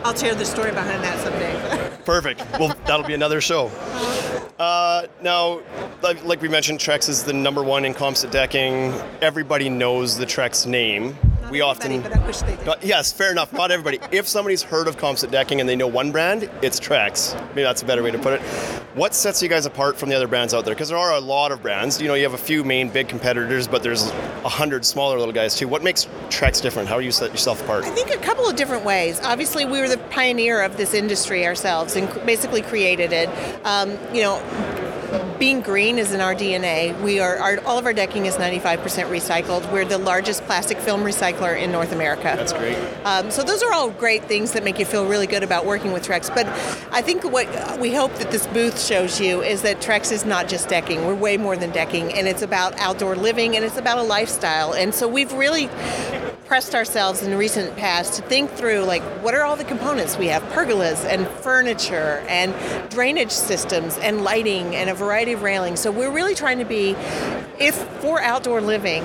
I'll 0.04 0.14
share 0.14 0.34
the 0.34 0.44
story 0.44 0.72
behind 0.72 1.02
that 1.02 1.18
someday. 1.20 1.98
Perfect. 2.04 2.44
Well, 2.58 2.76
that'll 2.84 3.06
be 3.06 3.14
another 3.14 3.40
show. 3.40 3.68
Uh, 4.58 5.06
now, 5.22 5.62
like, 6.02 6.22
like 6.24 6.42
we 6.42 6.48
mentioned, 6.48 6.80
Trex 6.80 7.08
is 7.08 7.24
the 7.24 7.32
number 7.32 7.62
one 7.62 7.86
in 7.86 7.94
composite 7.94 8.30
decking. 8.30 8.92
Everybody 9.22 9.70
knows 9.70 10.18
the 10.18 10.26
Trex 10.26 10.66
name. 10.66 11.16
We 11.50 11.60
often. 11.60 12.00
but 12.00 12.16
I 12.16 12.26
wish 12.26 12.38
they 12.38 12.56
did. 12.56 12.76
Yes, 12.82 13.12
fair 13.12 13.30
enough. 13.30 13.52
Not 13.52 13.70
everybody. 13.70 13.98
If 14.20 14.26
somebody's 14.28 14.62
heard 14.62 14.86
of 14.88 14.96
composite 14.96 15.30
decking 15.30 15.60
and 15.60 15.68
they 15.68 15.76
know 15.76 15.86
one 15.86 16.10
brand, 16.12 16.50
it's 16.62 16.78
Trex. 16.80 17.34
Maybe 17.50 17.62
that's 17.62 17.80
a 17.82 17.84
better 17.84 18.02
way 18.02 18.10
to 18.10 18.18
put 18.18 18.34
it. 18.34 18.40
What 18.94 19.14
sets 19.14 19.40
you 19.42 19.48
guys 19.48 19.66
apart 19.66 19.96
from 19.96 20.08
the 20.08 20.16
other 20.16 20.26
brands 20.26 20.52
out 20.52 20.64
there? 20.64 20.74
Because 20.74 20.88
there 20.88 20.98
are 20.98 21.12
a 21.12 21.20
lot 21.20 21.52
of 21.52 21.62
brands. 21.62 22.00
You 22.02 22.08
know, 22.08 22.14
you 22.14 22.24
have 22.24 22.34
a 22.34 22.38
few 22.38 22.64
main 22.64 22.88
big 22.90 23.08
competitors, 23.08 23.68
but 23.68 23.82
there's 23.82 24.08
a 24.44 24.48
hundred 24.48 24.84
smaller 24.84 25.18
little 25.18 25.32
guys 25.32 25.54
too. 25.56 25.68
What 25.68 25.82
makes 25.82 26.06
Trex 26.28 26.60
different? 26.60 26.88
How 26.88 26.98
do 26.98 27.04
you 27.04 27.12
set 27.12 27.30
yourself 27.30 27.62
apart? 27.62 27.84
I 27.84 27.90
think 27.90 28.10
a 28.10 28.18
couple 28.18 28.46
of 28.48 28.56
different 28.56 28.84
ways. 28.84 29.20
Obviously, 29.22 29.64
we 29.64 29.80
were 29.80 29.88
the 29.88 29.98
pioneer 30.10 30.60
of 30.62 30.76
this 30.76 30.92
industry 30.92 31.46
ourselves 31.46 31.94
and 31.96 32.08
basically 32.26 32.62
created 32.62 33.12
it. 33.12 33.28
Um, 33.64 33.96
you 34.12 34.22
know, 34.22 34.38
being 35.38 35.60
green 35.60 35.98
is 35.98 36.12
in 36.12 36.20
our 36.20 36.34
DNA. 36.34 36.98
We 37.02 37.20
are 37.20 37.38
our, 37.38 37.58
all 37.64 37.78
of 37.78 37.86
our 37.86 37.92
decking 37.92 38.26
is 38.26 38.36
95% 38.36 38.78
recycled. 39.08 39.70
We're 39.72 39.84
the 39.84 39.98
largest 39.98 40.44
plastic 40.44 40.78
film 40.78 41.02
recycler 41.02 41.60
in 41.60 41.72
North 41.72 41.92
America. 41.92 42.22
That's 42.22 42.52
great. 42.52 42.76
Um, 43.04 43.30
so 43.30 43.42
those 43.42 43.62
are 43.62 43.72
all 43.72 43.90
great 43.90 44.24
things 44.24 44.52
that 44.52 44.64
make 44.64 44.78
you 44.78 44.84
feel 44.84 45.06
really 45.06 45.26
good 45.26 45.42
about 45.42 45.66
working 45.66 45.92
with 45.92 46.06
Trex. 46.06 46.32
But 46.34 46.46
I 46.92 47.02
think 47.02 47.24
what 47.24 47.80
we 47.80 47.94
hope 47.94 48.14
that 48.16 48.30
this 48.30 48.46
booth 48.48 48.80
shows 48.80 49.20
you 49.20 49.42
is 49.42 49.62
that 49.62 49.80
Trex 49.80 50.12
is 50.12 50.24
not 50.24 50.48
just 50.48 50.68
decking. 50.68 51.06
We're 51.06 51.14
way 51.14 51.36
more 51.36 51.56
than 51.56 51.70
decking, 51.70 52.12
and 52.12 52.28
it's 52.28 52.42
about 52.42 52.78
outdoor 52.78 53.16
living 53.16 53.56
and 53.56 53.64
it's 53.64 53.76
about 53.76 53.98
a 53.98 54.02
lifestyle. 54.02 54.72
And 54.74 54.94
so 54.94 55.08
we've 55.08 55.32
really 55.32 55.68
pressed 56.50 56.74
ourselves 56.74 57.22
in 57.22 57.30
the 57.30 57.36
recent 57.36 57.76
past 57.76 58.14
to 58.14 58.22
think 58.22 58.50
through 58.50 58.80
like 58.80 59.02
what 59.22 59.36
are 59.36 59.42
all 59.42 59.54
the 59.54 59.62
components 59.62 60.18
we 60.18 60.26
have 60.26 60.42
pergolas 60.52 61.04
and 61.04 61.28
furniture 61.44 62.24
and 62.26 62.52
drainage 62.90 63.30
systems 63.30 63.96
and 63.98 64.24
lighting 64.24 64.74
and 64.74 64.90
a 64.90 64.94
variety 64.94 65.30
of 65.30 65.42
railings 65.42 65.78
so 65.78 65.92
we're 65.92 66.10
really 66.10 66.34
trying 66.34 66.58
to 66.58 66.64
be 66.64 66.90
if 67.60 67.76
for 68.00 68.20
outdoor 68.20 68.60
living 68.60 69.00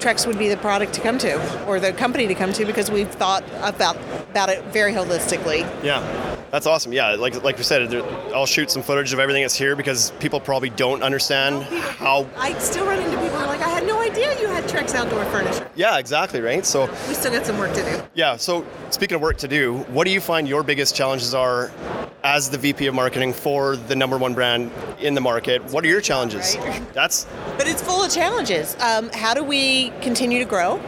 Trex 0.00 0.26
would 0.26 0.38
be 0.38 0.50
the 0.50 0.58
product 0.58 0.92
to 0.92 1.00
come 1.00 1.16
to 1.16 1.64
or 1.64 1.80
the 1.80 1.94
company 1.94 2.26
to 2.26 2.34
come 2.34 2.52
to 2.52 2.66
because 2.66 2.90
we've 2.90 3.08
thought 3.08 3.42
about 3.62 3.96
about 4.28 4.50
it 4.50 4.62
very 4.64 4.92
holistically 4.92 5.60
Yeah, 5.82 6.02
that's 6.50 6.66
awesome. 6.66 6.92
Yeah, 6.92 7.12
like 7.12 7.42
like 7.42 7.56
we 7.56 7.64
said, 7.64 7.94
I'll 8.34 8.46
shoot 8.46 8.70
some 8.70 8.82
footage 8.82 9.12
of 9.12 9.18
everything 9.18 9.42
that's 9.42 9.54
here 9.54 9.76
because 9.76 10.10
people 10.20 10.40
probably 10.40 10.70
don't 10.70 11.02
understand 11.02 11.64
how. 11.64 12.26
I 12.36 12.56
still 12.58 12.86
run 12.86 13.00
into 13.00 13.25
idea 14.16 14.40
you 14.40 14.48
had 14.48 14.64
Trex 14.64 14.94
outdoor 14.94 15.24
furniture 15.26 15.70
Yeah, 15.74 15.98
exactly 15.98 16.40
right. 16.40 16.64
So 16.64 16.86
we 17.08 17.14
still 17.14 17.32
got 17.32 17.46
some 17.46 17.58
work 17.58 17.72
to 17.74 17.82
do 17.82 18.02
yeah. 18.14 18.36
So 18.36 18.64
speaking 18.90 19.14
of 19.16 19.20
work 19.20 19.36
to 19.38 19.48
do, 19.48 19.78
what 19.88 20.06
do 20.06 20.10
you 20.10 20.20
find 20.20 20.48
your 20.48 20.62
biggest 20.62 20.96
challenges 20.96 21.34
are 21.34 21.70
as 22.26 22.50
the 22.50 22.58
VP 22.58 22.88
of 22.88 22.94
marketing 22.94 23.32
for 23.32 23.76
the 23.76 23.94
number 23.94 24.18
one 24.18 24.34
brand 24.34 24.72
in 24.98 25.14
the 25.14 25.20
market? 25.20 25.62
What 25.70 25.84
are 25.84 25.86
your 25.86 26.00
challenges? 26.00 26.56
Right. 26.58 26.82
That's 26.92 27.24
But 27.56 27.68
it's 27.68 27.80
full 27.80 28.02
of 28.02 28.10
challenges. 28.10 28.76
Um, 28.80 29.10
how 29.10 29.32
do 29.32 29.44
we 29.44 29.90
continue 30.00 30.40
to 30.40 30.44
grow? 30.44 30.78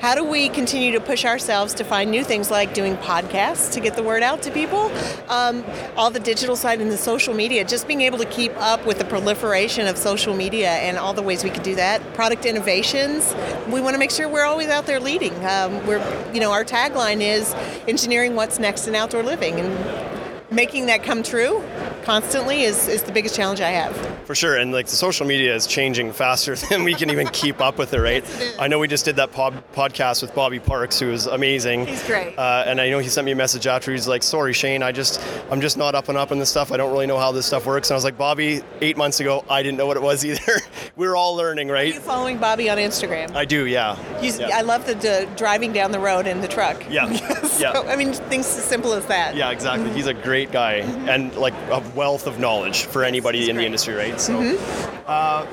How 0.00 0.16
do 0.16 0.24
we 0.24 0.48
continue 0.48 0.90
to 0.90 1.00
push 1.00 1.24
ourselves 1.24 1.72
to 1.74 1.84
find 1.84 2.10
new 2.10 2.24
things 2.24 2.50
like 2.50 2.74
doing 2.74 2.96
podcasts 2.96 3.72
to 3.74 3.80
get 3.80 3.94
the 3.94 4.02
word 4.02 4.24
out 4.24 4.42
to 4.42 4.50
people? 4.50 4.90
Um, 5.28 5.64
all 5.96 6.10
the 6.10 6.18
digital 6.18 6.56
side 6.56 6.80
and 6.80 6.90
the 6.90 6.98
social 6.98 7.32
media, 7.32 7.64
just 7.64 7.86
being 7.86 8.00
able 8.00 8.18
to 8.18 8.26
keep 8.26 8.52
up 8.56 8.84
with 8.84 8.98
the 8.98 9.04
proliferation 9.04 9.86
of 9.86 9.96
social 9.96 10.34
media 10.34 10.70
and 10.70 10.98
all 10.98 11.14
the 11.14 11.22
ways 11.22 11.44
we 11.44 11.50
could 11.50 11.62
do 11.62 11.76
that. 11.76 12.02
Product 12.14 12.44
innovations. 12.44 13.36
We 13.68 13.80
want 13.80 13.94
to 13.94 13.98
make 13.98 14.10
sure 14.10 14.28
we're 14.28 14.46
always 14.46 14.68
out 14.68 14.86
there 14.86 14.98
leading. 14.98 15.34
Um, 15.44 15.86
we're, 15.86 16.02
you 16.34 16.40
know, 16.40 16.50
our 16.50 16.64
tagline 16.64 17.20
is 17.20 17.54
engineering 17.86 18.34
what's 18.34 18.58
next 18.58 18.88
in 18.88 18.96
outdoor 18.96 19.22
living, 19.22 19.60
and 19.60 20.07
making 20.50 20.86
that 20.86 21.02
come 21.02 21.22
true 21.22 21.62
constantly 22.04 22.62
is, 22.62 22.88
is 22.88 23.02
the 23.02 23.12
biggest 23.12 23.34
challenge 23.36 23.60
I 23.60 23.70
have. 23.70 24.17
For 24.28 24.34
sure, 24.34 24.58
and 24.58 24.72
like 24.72 24.84
the 24.88 24.94
social 24.94 25.26
media 25.26 25.54
is 25.54 25.66
changing 25.66 26.12
faster 26.12 26.54
than 26.68 26.84
we 26.84 26.92
can 26.92 27.08
even 27.08 27.28
keep 27.28 27.62
up 27.62 27.78
with 27.78 27.94
it, 27.94 27.98
right? 27.98 28.22
Yes, 28.22 28.42
it. 28.42 28.56
I 28.60 28.68
know 28.68 28.78
we 28.78 28.86
just 28.86 29.06
did 29.06 29.16
that 29.16 29.32
pod- 29.32 29.64
podcast 29.72 30.20
with 30.20 30.34
Bobby 30.34 30.58
Parks, 30.60 31.00
who 31.00 31.10
is 31.10 31.24
amazing. 31.24 31.86
He's 31.86 32.06
great. 32.06 32.38
Uh, 32.38 32.62
and 32.66 32.78
I 32.78 32.90
know 32.90 32.98
he 32.98 33.08
sent 33.08 33.24
me 33.24 33.32
a 33.32 33.34
message 33.34 33.66
after. 33.66 33.90
He's 33.90 34.06
like, 34.06 34.22
"Sorry, 34.22 34.52
Shane, 34.52 34.82
I 34.82 34.92
just 34.92 35.18
I'm 35.50 35.62
just 35.62 35.78
not 35.78 35.94
up 35.94 36.10
and 36.10 36.18
up 36.18 36.30
on 36.30 36.38
this 36.38 36.50
stuff. 36.50 36.72
I 36.72 36.76
don't 36.76 36.92
really 36.92 37.06
know 37.06 37.16
how 37.16 37.32
this 37.32 37.46
stuff 37.46 37.64
works." 37.64 37.88
And 37.88 37.94
I 37.94 37.96
was 37.96 38.04
like, 38.04 38.18
"Bobby, 38.18 38.60
eight 38.82 38.98
months 38.98 39.18
ago, 39.20 39.46
I 39.48 39.62
didn't 39.62 39.78
know 39.78 39.86
what 39.86 39.96
it 39.96 40.02
was 40.02 40.26
either. 40.26 40.60
we 40.96 41.06
are 41.06 41.16
all 41.16 41.34
learning, 41.34 41.68
right?" 41.68 41.78
Are 41.78 41.84
right?" 41.84 41.94
you 41.94 42.00
following 42.00 42.36
Bobby 42.36 42.68
on 42.68 42.76
Instagram? 42.76 43.34
I 43.34 43.46
do, 43.46 43.64
yeah. 43.64 43.96
You, 44.20 44.30
yeah. 44.38 44.58
I 44.58 44.60
love 44.60 44.84
the, 44.86 44.92
the 44.92 45.26
driving 45.36 45.72
down 45.72 45.90
the 45.90 46.00
road 46.00 46.26
in 46.26 46.42
the 46.42 46.48
truck. 46.48 46.84
Yeah. 46.90 47.10
so, 47.46 47.62
Yeah. 47.62 47.90
I 47.90 47.96
mean, 47.96 48.12
things 48.12 48.44
as 48.44 48.64
simple 48.64 48.92
as 48.92 49.06
that. 49.06 49.36
Yeah, 49.36 49.52
exactly. 49.52 49.90
He's 49.94 50.06
a 50.06 50.12
great 50.12 50.52
guy 50.52 50.74
and 51.08 51.34
like 51.36 51.54
a 51.70 51.82
wealth 51.94 52.26
of 52.26 52.38
knowledge 52.38 52.84
for 52.84 53.04
anybody 53.04 53.48
in 53.48 53.56
the 53.56 53.64
industry, 53.64 53.94
right? 53.94 54.17
So, 54.18 54.58
uh, 55.06 55.46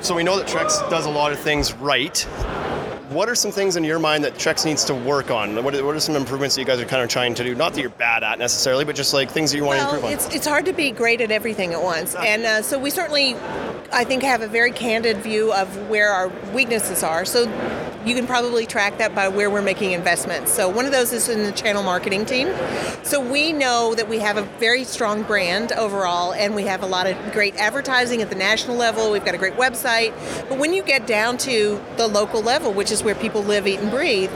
so 0.00 0.14
we 0.14 0.22
know 0.22 0.38
that 0.38 0.46
Trex 0.46 0.88
does 0.88 1.06
a 1.06 1.10
lot 1.10 1.32
of 1.32 1.38
things 1.38 1.72
right. 1.74 2.16
What 3.10 3.28
are 3.28 3.34
some 3.34 3.50
things 3.50 3.76
in 3.76 3.84
your 3.84 3.98
mind 3.98 4.24
that 4.24 4.34
Trex 4.34 4.64
needs 4.64 4.84
to 4.84 4.94
work 4.94 5.30
on? 5.30 5.62
What 5.62 5.74
are, 5.74 5.84
what 5.84 5.94
are 5.94 6.00
some 6.00 6.16
improvements 6.16 6.54
that 6.54 6.60
you 6.60 6.66
guys 6.66 6.80
are 6.80 6.84
kind 6.84 7.02
of 7.02 7.08
trying 7.08 7.34
to 7.34 7.44
do? 7.44 7.54
Not 7.54 7.74
that 7.74 7.80
you're 7.80 7.90
bad 7.90 8.22
at 8.22 8.38
necessarily, 8.38 8.84
but 8.84 8.96
just 8.96 9.12
like 9.12 9.30
things 9.30 9.50
that 9.50 9.58
you 9.58 9.64
want 9.64 9.78
to 9.80 9.84
improve 9.84 10.04
on. 10.04 10.12
it's, 10.12 10.32
it's 10.34 10.46
hard 10.46 10.64
to 10.66 10.72
be 10.72 10.90
great 10.90 11.20
at 11.20 11.30
everything 11.30 11.72
at 11.72 11.82
once. 11.82 12.14
And 12.14 12.44
uh, 12.44 12.62
so 12.62 12.78
we 12.78 12.90
certainly, 12.90 13.34
I 13.94 14.02
think, 14.02 14.24
have 14.24 14.42
a 14.42 14.48
very 14.48 14.72
candid 14.72 15.18
view 15.18 15.52
of 15.52 15.88
where 15.88 16.10
our 16.10 16.28
weaknesses 16.52 17.04
are. 17.04 17.24
So 17.24 17.44
you 18.04 18.14
can 18.14 18.26
probably 18.26 18.66
track 18.66 18.98
that 18.98 19.14
by 19.14 19.28
where 19.28 19.48
we're 19.48 19.62
making 19.62 19.92
investments. 19.92 20.52
So 20.52 20.68
one 20.68 20.84
of 20.84 20.92
those 20.92 21.12
is 21.12 21.28
in 21.28 21.44
the 21.44 21.52
channel 21.52 21.82
marketing 21.82 22.26
team. 22.26 22.52
So 23.02 23.20
we 23.20 23.52
know 23.52 23.94
that 23.94 24.08
we 24.08 24.18
have 24.18 24.36
a 24.36 24.42
very 24.42 24.84
strong 24.84 25.22
brand 25.22 25.72
overall, 25.72 26.34
and 26.34 26.54
we 26.54 26.64
have 26.64 26.82
a 26.82 26.86
lot 26.86 27.06
of 27.06 27.16
great 27.32 27.56
advertising 27.56 28.20
at 28.20 28.30
the 28.30 28.34
national 28.34 28.76
level. 28.76 29.10
We've 29.10 29.24
got 29.24 29.34
a 29.34 29.38
great 29.38 29.54
website. 29.54 30.12
But 30.48 30.58
when 30.58 30.74
you 30.74 30.82
get 30.82 31.06
down 31.06 31.38
to 31.38 31.80
the 31.96 32.06
local 32.06 32.42
level, 32.42 32.72
which 32.72 32.90
is 32.90 33.02
where 33.02 33.14
people 33.14 33.42
live, 33.42 33.66
eat, 33.66 33.78
and 33.78 33.90
breathe, 33.90 34.30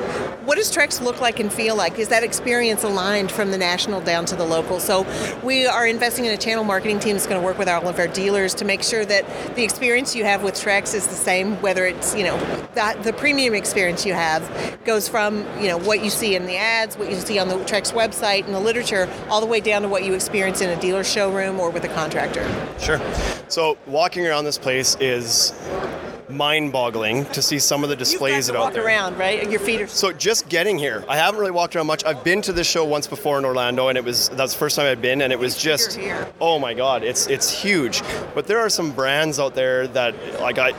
what 0.44 0.56
does 0.56 0.74
Trex 0.74 1.02
look 1.02 1.20
like 1.20 1.40
and 1.40 1.52
feel 1.52 1.76
like? 1.76 1.98
Is 1.98 2.08
that 2.08 2.22
experience 2.22 2.82
aligned 2.82 3.30
from 3.30 3.50
the 3.50 3.58
national 3.58 4.00
down 4.00 4.24
to 4.26 4.36
the 4.36 4.44
local? 4.44 4.80
So 4.80 5.06
we 5.42 5.66
are 5.66 5.86
investing 5.86 6.24
in 6.24 6.32
a 6.32 6.38
channel 6.38 6.64
marketing 6.64 7.00
team 7.00 7.16
that's 7.16 7.26
going 7.26 7.38
to 7.38 7.44
work 7.44 7.58
with 7.58 7.68
all 7.68 7.86
of 7.86 7.98
our 7.98 8.08
dealers 8.08 8.54
to 8.54 8.64
make 8.64 8.82
sure 8.82 9.04
that 9.04 9.26
the 9.54 9.64
experience 9.64 10.14
you 10.14 10.24
have 10.24 10.42
with 10.42 10.54
Trex 10.54 10.94
is 10.94 11.06
the 11.06 11.14
same, 11.14 11.60
whether 11.62 11.86
it's, 11.86 12.14
you 12.14 12.24
know, 12.24 12.38
the, 12.74 12.98
the 13.02 13.12
premium 13.12 13.54
experience 13.54 14.04
you 14.06 14.14
have 14.14 14.78
goes 14.84 15.08
from, 15.08 15.46
you 15.60 15.68
know, 15.68 15.78
what 15.78 16.02
you 16.02 16.10
see 16.10 16.34
in 16.34 16.46
the 16.46 16.56
ads, 16.56 16.96
what 16.96 17.10
you 17.10 17.16
see 17.16 17.38
on 17.38 17.48
the 17.48 17.56
Trex 17.56 17.92
website 17.92 18.44
and 18.44 18.54
the 18.54 18.60
literature, 18.60 19.08
all 19.28 19.40
the 19.40 19.46
way 19.46 19.60
down 19.60 19.82
to 19.82 19.88
what 19.88 20.04
you 20.04 20.14
experience 20.14 20.60
in 20.60 20.70
a 20.70 20.80
dealer 20.80 21.04
showroom 21.04 21.60
or 21.60 21.70
with 21.70 21.84
a 21.84 21.88
contractor. 21.88 22.46
Sure. 22.78 23.00
So 23.48 23.78
walking 23.86 24.26
around 24.26 24.44
this 24.44 24.58
place 24.58 24.96
is 25.00 25.52
mind-boggling 26.30 27.24
to 27.26 27.42
see 27.42 27.58
some 27.58 27.82
of 27.82 27.88
the 27.90 27.96
displays 27.96 28.48
You've 28.48 28.48
got 28.48 28.48
that 28.48 28.52
to 28.52 28.58
out 28.58 28.64
walk 28.64 28.72
there. 28.74 28.84
around, 28.86 29.18
right? 29.18 29.50
Your 29.50 29.60
feet 29.60 29.80
are 29.80 29.86
So 29.86 30.12
just 30.12 30.48
getting 30.48 30.78
here, 30.78 31.04
I 31.08 31.16
haven't 31.16 31.40
really 31.40 31.52
walked 31.52 31.74
around 31.76 31.86
much. 31.86 32.04
I've 32.04 32.22
been 32.24 32.42
to 32.42 32.52
this 32.52 32.66
show 32.68 32.84
once 32.84 33.06
before 33.06 33.38
in 33.38 33.44
Orlando, 33.44 33.88
and 33.88 33.96
it 33.98 34.04
was 34.04 34.28
that's 34.30 34.52
the 34.52 34.58
first 34.58 34.76
time 34.76 34.86
I'd 34.86 35.02
been, 35.02 35.22
and 35.22 35.32
it 35.32 35.38
was 35.38 35.56
just 35.56 35.98
oh 36.40 36.58
my 36.58 36.74
god, 36.74 37.02
it's 37.02 37.26
it's 37.28 37.50
huge. 37.50 38.02
But 38.34 38.46
there 38.46 38.58
are 38.58 38.68
some 38.70 38.92
brands 38.92 39.38
out 39.38 39.54
there 39.54 39.86
that 39.88 40.40
like 40.40 40.58
I. 40.58 40.72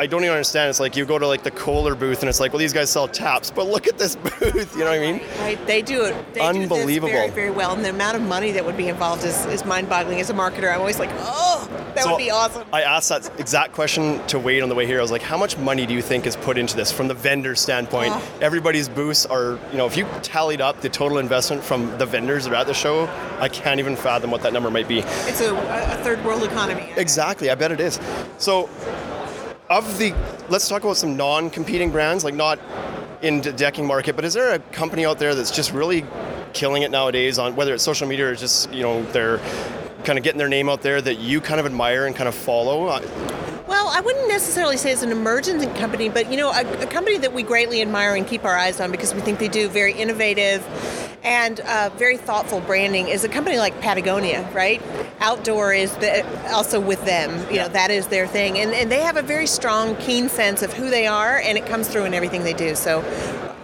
I 0.00 0.06
don't 0.06 0.22
even 0.22 0.34
understand. 0.34 0.70
It's 0.70 0.78
like 0.78 0.94
you 0.94 1.04
go 1.04 1.18
to 1.18 1.26
like 1.26 1.42
the 1.42 1.50
Kohler 1.50 1.96
booth 1.96 2.20
and 2.20 2.28
it's 2.28 2.38
like, 2.38 2.52
well, 2.52 2.60
these 2.60 2.72
guys 2.72 2.88
sell 2.88 3.08
taps, 3.08 3.50
but 3.50 3.66
look 3.66 3.88
at 3.88 3.98
this 3.98 4.14
booth. 4.38 4.72
You 4.74 4.84
know 4.84 4.90
what 4.90 5.00
I 5.00 5.00
mean? 5.00 5.20
Right, 5.40 5.66
they 5.66 5.82
do 5.82 6.04
it. 6.04 6.14
They 6.34 6.40
Unbelievable. 6.40 7.08
Do 7.08 7.14
this 7.14 7.32
very, 7.32 7.48
very 7.48 7.50
well, 7.50 7.74
and 7.74 7.84
the 7.84 7.90
amount 7.90 8.14
of 8.14 8.22
money 8.22 8.52
that 8.52 8.64
would 8.64 8.76
be 8.76 8.86
involved 8.86 9.24
is, 9.24 9.44
is 9.46 9.64
mind-boggling. 9.64 10.20
As 10.20 10.30
a 10.30 10.34
marketer, 10.34 10.72
I'm 10.72 10.78
always 10.78 11.00
like, 11.00 11.10
oh, 11.14 11.57
that 11.68 12.02
So 12.02 12.10
would 12.10 12.18
be 12.18 12.30
awesome. 12.30 12.66
I 12.72 12.82
asked 12.82 13.08
that 13.08 13.30
exact 13.38 13.72
question 13.72 14.24
to 14.28 14.38
Wade 14.38 14.62
on 14.62 14.68
the 14.68 14.74
way 14.74 14.86
here. 14.86 14.98
I 14.98 15.02
was 15.02 15.10
like, 15.10 15.22
how 15.22 15.36
much 15.36 15.56
money 15.58 15.86
do 15.86 15.94
you 15.94 16.02
think 16.02 16.26
is 16.26 16.36
put 16.36 16.58
into 16.58 16.76
this 16.76 16.90
from 16.90 17.08
the 17.08 17.14
vendor 17.14 17.54
standpoint? 17.54 18.12
Oh. 18.14 18.38
Everybody's 18.40 18.88
booths 18.88 19.26
are, 19.26 19.58
you 19.70 19.78
know, 19.78 19.86
if 19.86 19.96
you 19.96 20.06
tallied 20.22 20.60
up 20.60 20.80
the 20.80 20.88
total 20.88 21.18
investment 21.18 21.62
from 21.62 21.96
the 21.98 22.06
vendors 22.06 22.44
that 22.44 22.52
are 22.52 22.56
at 22.56 22.66
the 22.66 22.74
show, 22.74 23.06
I 23.38 23.48
can't 23.48 23.80
even 23.80 23.96
fathom 23.96 24.30
what 24.30 24.42
that 24.42 24.52
number 24.52 24.70
might 24.70 24.88
be. 24.88 25.00
It's 25.00 25.40
a, 25.40 25.54
a 25.54 26.02
third 26.02 26.24
world 26.24 26.42
economy. 26.42 26.92
Exactly, 26.96 27.50
I 27.50 27.54
bet 27.54 27.72
it 27.72 27.80
is. 27.80 28.00
So, 28.38 28.68
of 29.70 29.98
the, 29.98 30.14
let's 30.48 30.68
talk 30.68 30.82
about 30.82 30.96
some 30.96 31.16
non-competing 31.16 31.90
brands, 31.90 32.24
like 32.24 32.34
not 32.34 32.58
in 33.20 33.40
the 33.40 33.52
decking 33.52 33.86
market, 33.86 34.16
but 34.16 34.24
is 34.24 34.34
there 34.34 34.54
a 34.54 34.58
company 34.58 35.04
out 35.04 35.18
there 35.18 35.34
that's 35.34 35.50
just 35.50 35.72
really 35.72 36.04
killing 36.52 36.82
it 36.82 36.90
nowadays 36.90 37.38
on 37.38 37.54
whether 37.56 37.74
it's 37.74 37.82
social 37.82 38.08
media 38.08 38.26
or 38.26 38.34
just 38.34 38.72
you 38.72 38.82
know 38.82 39.02
they're 39.12 39.38
kind 40.04 40.18
of 40.18 40.24
getting 40.24 40.38
their 40.38 40.48
name 40.48 40.68
out 40.68 40.82
there 40.82 41.00
that 41.00 41.18
you 41.18 41.40
kind 41.40 41.60
of 41.60 41.66
admire 41.66 42.06
and 42.06 42.14
kind 42.14 42.28
of 42.28 42.34
follow? 42.34 42.86
Uh, 42.86 43.00
Well, 43.66 43.88
I 43.88 44.00
wouldn't 44.00 44.28
necessarily 44.28 44.76
say 44.76 44.92
it's 44.92 45.02
an 45.02 45.12
emerging 45.12 45.60
company, 45.74 46.08
but 46.08 46.30
you 46.30 46.36
know, 46.36 46.50
a, 46.50 46.82
a 46.82 46.86
company 46.86 47.18
that 47.18 47.32
we 47.32 47.42
greatly 47.42 47.82
admire 47.82 48.14
and 48.14 48.26
keep 48.26 48.44
our 48.44 48.56
eyes 48.56 48.80
on 48.80 48.90
because 48.90 49.14
we 49.14 49.20
think 49.20 49.38
they 49.38 49.48
do 49.48 49.68
very 49.68 49.92
innovative 49.92 50.66
and 51.22 51.60
uh, 51.60 51.90
very 51.96 52.16
thoughtful 52.16 52.60
branding 52.60 53.08
is 53.08 53.24
a 53.24 53.28
company 53.28 53.58
like 53.58 53.78
Patagonia, 53.80 54.48
right? 54.54 54.80
Outdoor 55.20 55.74
is 55.74 55.92
the, 55.96 56.24
also 56.52 56.80
with 56.80 57.04
them. 57.04 57.30
You 57.52 57.58
know, 57.58 57.68
that 57.68 57.90
is 57.90 58.06
their 58.06 58.26
thing, 58.26 58.58
and 58.58 58.72
and 58.72 58.90
they 58.90 59.00
have 59.00 59.16
a 59.16 59.22
very 59.22 59.46
strong, 59.46 59.96
keen 59.96 60.28
sense 60.28 60.62
of 60.62 60.72
who 60.72 60.90
they 60.90 61.06
are, 61.06 61.38
and 61.38 61.58
it 61.58 61.66
comes 61.66 61.88
through 61.88 62.04
in 62.04 62.14
everything 62.14 62.44
they 62.44 62.54
do. 62.54 62.74
So. 62.74 63.02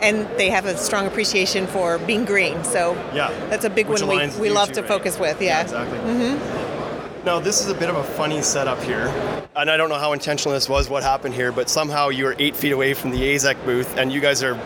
And 0.04 0.28
they 0.36 0.50
have 0.50 0.66
a 0.66 0.76
strong 0.76 1.06
appreciation 1.06 1.66
for 1.66 1.98
being 1.98 2.26
green, 2.26 2.62
so 2.62 2.92
Yeah. 3.14 3.30
that's 3.48 3.64
a 3.64 3.70
big 3.70 3.86
Which 3.88 4.02
one 4.02 4.30
we, 4.34 4.38
we 4.38 4.50
love 4.50 4.70
to 4.72 4.82
right? 4.82 4.88
focus 4.88 5.18
with. 5.18 5.40
Yeah, 5.40 5.62
exactly. 5.62 5.98
Mm-hmm. 5.98 7.24
Now, 7.24 7.40
this 7.40 7.62
is 7.62 7.70
a 7.70 7.74
bit 7.74 7.88
of 7.88 7.96
a 7.96 8.04
funny 8.04 8.42
setup 8.42 8.82
here, 8.82 9.06
and 9.56 9.70
I 9.70 9.78
don't 9.78 9.88
know 9.88 9.94
how 9.98 10.12
intentional 10.12 10.52
this 10.54 10.68
was, 10.68 10.90
what 10.90 11.02
happened 11.02 11.34
here, 11.34 11.52
but 11.52 11.70
somehow 11.70 12.10
you 12.10 12.24
were 12.26 12.36
eight 12.38 12.54
feet 12.54 12.72
away 12.72 12.92
from 12.92 13.12
the 13.12 13.22
AZEK 13.34 13.64
booth, 13.64 13.96
and 13.96 14.12
you 14.12 14.20
guys 14.20 14.42
are 14.42 14.58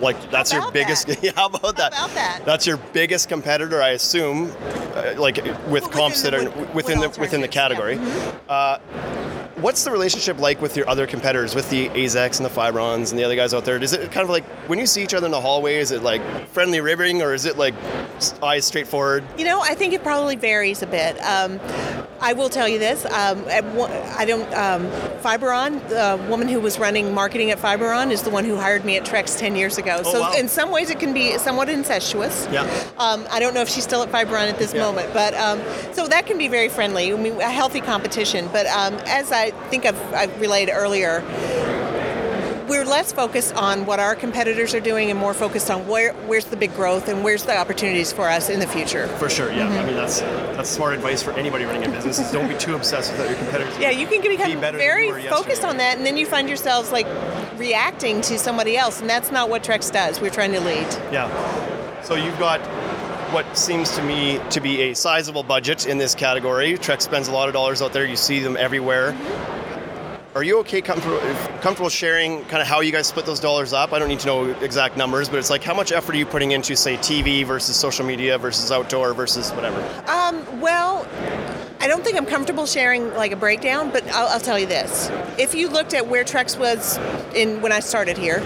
like, 0.00 0.16
that's 0.30 0.50
your 0.54 0.70
biggest. 0.70 1.06
that? 1.08 1.22
Yeah, 1.22 1.32
how 1.36 1.48
about 1.48 1.76
that? 1.76 1.92
about 1.92 2.14
that? 2.14 2.40
That's 2.46 2.66
your 2.66 2.78
biggest 2.94 3.28
competitor, 3.28 3.82
I 3.82 3.90
assume, 3.90 4.50
uh, 4.94 5.16
like 5.18 5.36
with 5.68 5.82
Well, 5.82 5.90
comps 5.90 6.22
that 6.22 6.30
the- 6.30 6.46
are 6.46 6.50
with- 6.50 6.72
within 6.74 7.00
the 7.00 7.08
within 7.20 7.42
the 7.42 7.48
alternatives, 7.48 7.54
yeah. 7.54 7.98
category. 7.98 7.98
Uh, 8.48 8.78
what's 9.60 9.84
the 9.84 9.90
relationship 9.90 10.38
like 10.38 10.60
with 10.62 10.76
your 10.76 10.88
other 10.88 11.06
competitors, 11.06 11.54
with 11.54 11.68
the 11.70 11.88
AZEKs 11.90 12.36
and 12.40 12.46
the 12.46 12.50
Fibrons 12.50 13.10
and 13.10 13.18
the 13.18 13.24
other 13.24 13.36
guys 13.36 13.52
out 13.54 13.64
there? 13.64 13.82
Is 13.82 13.92
it 13.92 14.10
kind 14.12 14.24
of 14.24 14.30
like 14.30 14.44
when 14.68 14.78
you 14.78 14.86
see 14.86 15.02
each 15.02 15.14
other 15.14 15.26
in 15.26 15.32
the 15.32 15.40
hallway, 15.40 15.76
is 15.76 15.90
it 15.90 16.02
like 16.02 16.22
friendly 16.48 16.80
ribbing, 16.80 17.22
or 17.22 17.34
is 17.34 17.44
it 17.44 17.56
like 17.56 17.74
s- 18.16 18.34
eyes 18.42 18.64
straightforward? 18.64 19.24
You 19.38 19.44
know, 19.44 19.60
I 19.60 19.74
think 19.74 19.92
it 19.92 20.02
probably 20.02 20.36
varies 20.36 20.82
a 20.82 20.86
bit. 20.86 21.16
Um, 21.24 21.60
I 22.20 22.32
will 22.32 22.48
tell 22.48 22.68
you 22.68 22.78
this: 22.78 23.04
um, 23.06 23.44
I 23.48 24.24
don't. 24.26 24.52
Um, 24.54 24.86
Fiberon, 25.22 25.86
the 25.88 26.22
woman 26.28 26.48
who 26.48 26.60
was 26.60 26.78
running 26.78 27.12
marketing 27.14 27.50
at 27.50 27.58
Fiberon, 27.58 28.10
is 28.10 28.22
the 28.22 28.30
one 28.30 28.44
who 28.44 28.56
hired 28.56 28.84
me 28.84 28.96
at 28.96 29.04
Trex 29.04 29.38
ten 29.38 29.54
years 29.56 29.78
ago. 29.78 30.02
Oh, 30.04 30.12
so 30.12 30.20
wow. 30.22 30.32
in 30.36 30.48
some 30.48 30.70
ways, 30.70 30.90
it 30.90 30.98
can 31.00 31.12
be 31.12 31.36
somewhat 31.38 31.68
incestuous. 31.68 32.46
Yeah. 32.50 32.62
Um, 32.98 33.26
I 33.30 33.40
don't 33.40 33.54
know 33.54 33.60
if 33.62 33.68
she's 33.68 33.84
still 33.84 34.02
at 34.02 34.10
Fiberon 34.10 34.48
at 34.48 34.58
this 34.58 34.74
Yeah. 34.74 34.82
moment, 34.82 35.12
but 35.12 35.34
um, 35.34 35.60
so 35.92 36.06
that 36.08 36.26
can 36.26 36.38
be 36.38 36.48
very 36.48 36.68
friendly. 36.68 37.12
I 37.12 37.16
mean, 37.16 37.40
a 37.40 37.50
healthy 37.50 37.80
competition. 37.80 38.48
But 38.52 38.66
um, 38.66 38.94
as 39.06 39.30
I 39.32 39.47
think 39.70 39.86
I've, 39.86 40.14
I've 40.14 40.40
relayed 40.40 40.70
earlier, 40.72 41.22
we're 42.68 42.84
less 42.84 43.12
focused 43.12 43.54
on 43.54 43.86
what 43.86 43.98
our 43.98 44.14
competitors 44.14 44.74
are 44.74 44.80
doing 44.80 45.10
and 45.10 45.18
more 45.18 45.32
focused 45.32 45.70
on 45.70 45.88
where 45.88 46.12
where's 46.26 46.44
the 46.44 46.56
big 46.56 46.74
growth 46.74 47.08
and 47.08 47.24
where's 47.24 47.44
the 47.44 47.56
opportunities 47.56 48.12
for 48.12 48.28
us 48.28 48.50
in 48.50 48.60
the 48.60 48.66
future. 48.66 49.08
For 49.16 49.30
sure, 49.30 49.50
yeah. 49.50 49.68
Mm-hmm. 49.68 49.78
I 49.78 49.86
mean, 49.86 49.94
that's 49.96 50.20
that's 50.20 50.68
smart 50.68 50.94
advice 50.94 51.22
for 51.22 51.32
anybody 51.32 51.64
running 51.64 51.84
a 51.84 51.88
business. 51.88 52.18
Is 52.18 52.30
don't 52.30 52.48
be 52.48 52.56
too 52.56 52.74
obsessed 52.74 53.12
with 53.12 53.26
your 53.26 53.38
competitors. 53.38 53.76
Yeah, 53.78 53.90
you 53.90 54.06
can 54.06 54.20
Be 54.20 54.28
become 54.28 54.60
than 54.60 54.74
very 54.74 55.06
you 55.06 55.12
were 55.12 55.18
yesterday. 55.18 55.42
focused 55.42 55.64
on 55.64 55.78
that, 55.78 55.96
and 55.96 56.04
then 56.04 56.18
you 56.18 56.26
find 56.26 56.46
yourselves 56.46 56.92
like 56.92 57.06
reacting 57.56 58.20
to 58.22 58.38
somebody 58.38 58.76
else, 58.76 59.00
and 59.00 59.08
that's 59.08 59.32
not 59.32 59.48
what 59.48 59.62
Trex 59.62 59.90
does. 59.90 60.20
We're 60.20 60.30
trying 60.30 60.52
to 60.52 60.60
lead. 60.60 60.86
Yeah. 61.10 62.02
So 62.02 62.14
you've 62.16 62.38
got 62.38 62.60
what 63.32 63.56
seems 63.56 63.94
to 63.96 64.02
me 64.02 64.40
to 64.50 64.60
be 64.60 64.82
a 64.82 64.94
sizable 64.94 65.42
budget 65.42 65.86
in 65.86 65.98
this 65.98 66.14
category. 66.14 66.74
Trex 66.74 67.02
spends 67.02 67.28
a 67.28 67.32
lot 67.32 67.48
of 67.48 67.54
dollars 67.54 67.82
out 67.82 67.92
there. 67.92 68.06
You 68.06 68.16
see 68.16 68.38
them 68.38 68.56
everywhere. 68.56 69.16
Are 70.34 70.42
you 70.42 70.58
okay 70.60 70.80
comfortable, 70.80 71.18
comfortable 71.60 71.88
sharing 71.88 72.44
kind 72.44 72.62
of 72.62 72.68
how 72.68 72.80
you 72.80 72.92
guys 72.92 73.06
split 73.06 73.26
those 73.26 73.40
dollars 73.40 73.72
up? 73.72 73.92
I 73.92 73.98
don't 73.98 74.08
need 74.08 74.20
to 74.20 74.26
know 74.26 74.44
exact 74.60 74.96
numbers, 74.96 75.28
but 75.28 75.38
it's 75.38 75.50
like 75.50 75.64
how 75.64 75.74
much 75.74 75.90
effort 75.90 76.14
are 76.14 76.18
you 76.18 76.26
putting 76.26 76.52
into, 76.52 76.76
say, 76.76 76.96
TV 76.98 77.44
versus 77.44 77.76
social 77.76 78.06
media 78.06 78.38
versus 78.38 78.70
outdoor 78.70 79.14
versus 79.14 79.50
whatever? 79.50 79.80
Um, 80.06 80.60
well, 80.60 81.06
I 81.80 81.88
don't 81.88 82.04
think 82.04 82.16
I'm 82.16 82.26
comfortable 82.26 82.66
sharing 82.66 83.12
like 83.14 83.32
a 83.32 83.36
breakdown, 83.36 83.90
but 83.90 84.06
I'll, 84.08 84.28
I'll 84.28 84.40
tell 84.40 84.58
you 84.58 84.66
this: 84.66 85.10
if 85.38 85.54
you 85.54 85.68
looked 85.68 85.94
at 85.94 86.06
where 86.06 86.24
Trex 86.24 86.58
was 86.58 86.98
in 87.34 87.60
when 87.60 87.72
I 87.72 87.80
started 87.80 88.16
here, 88.16 88.38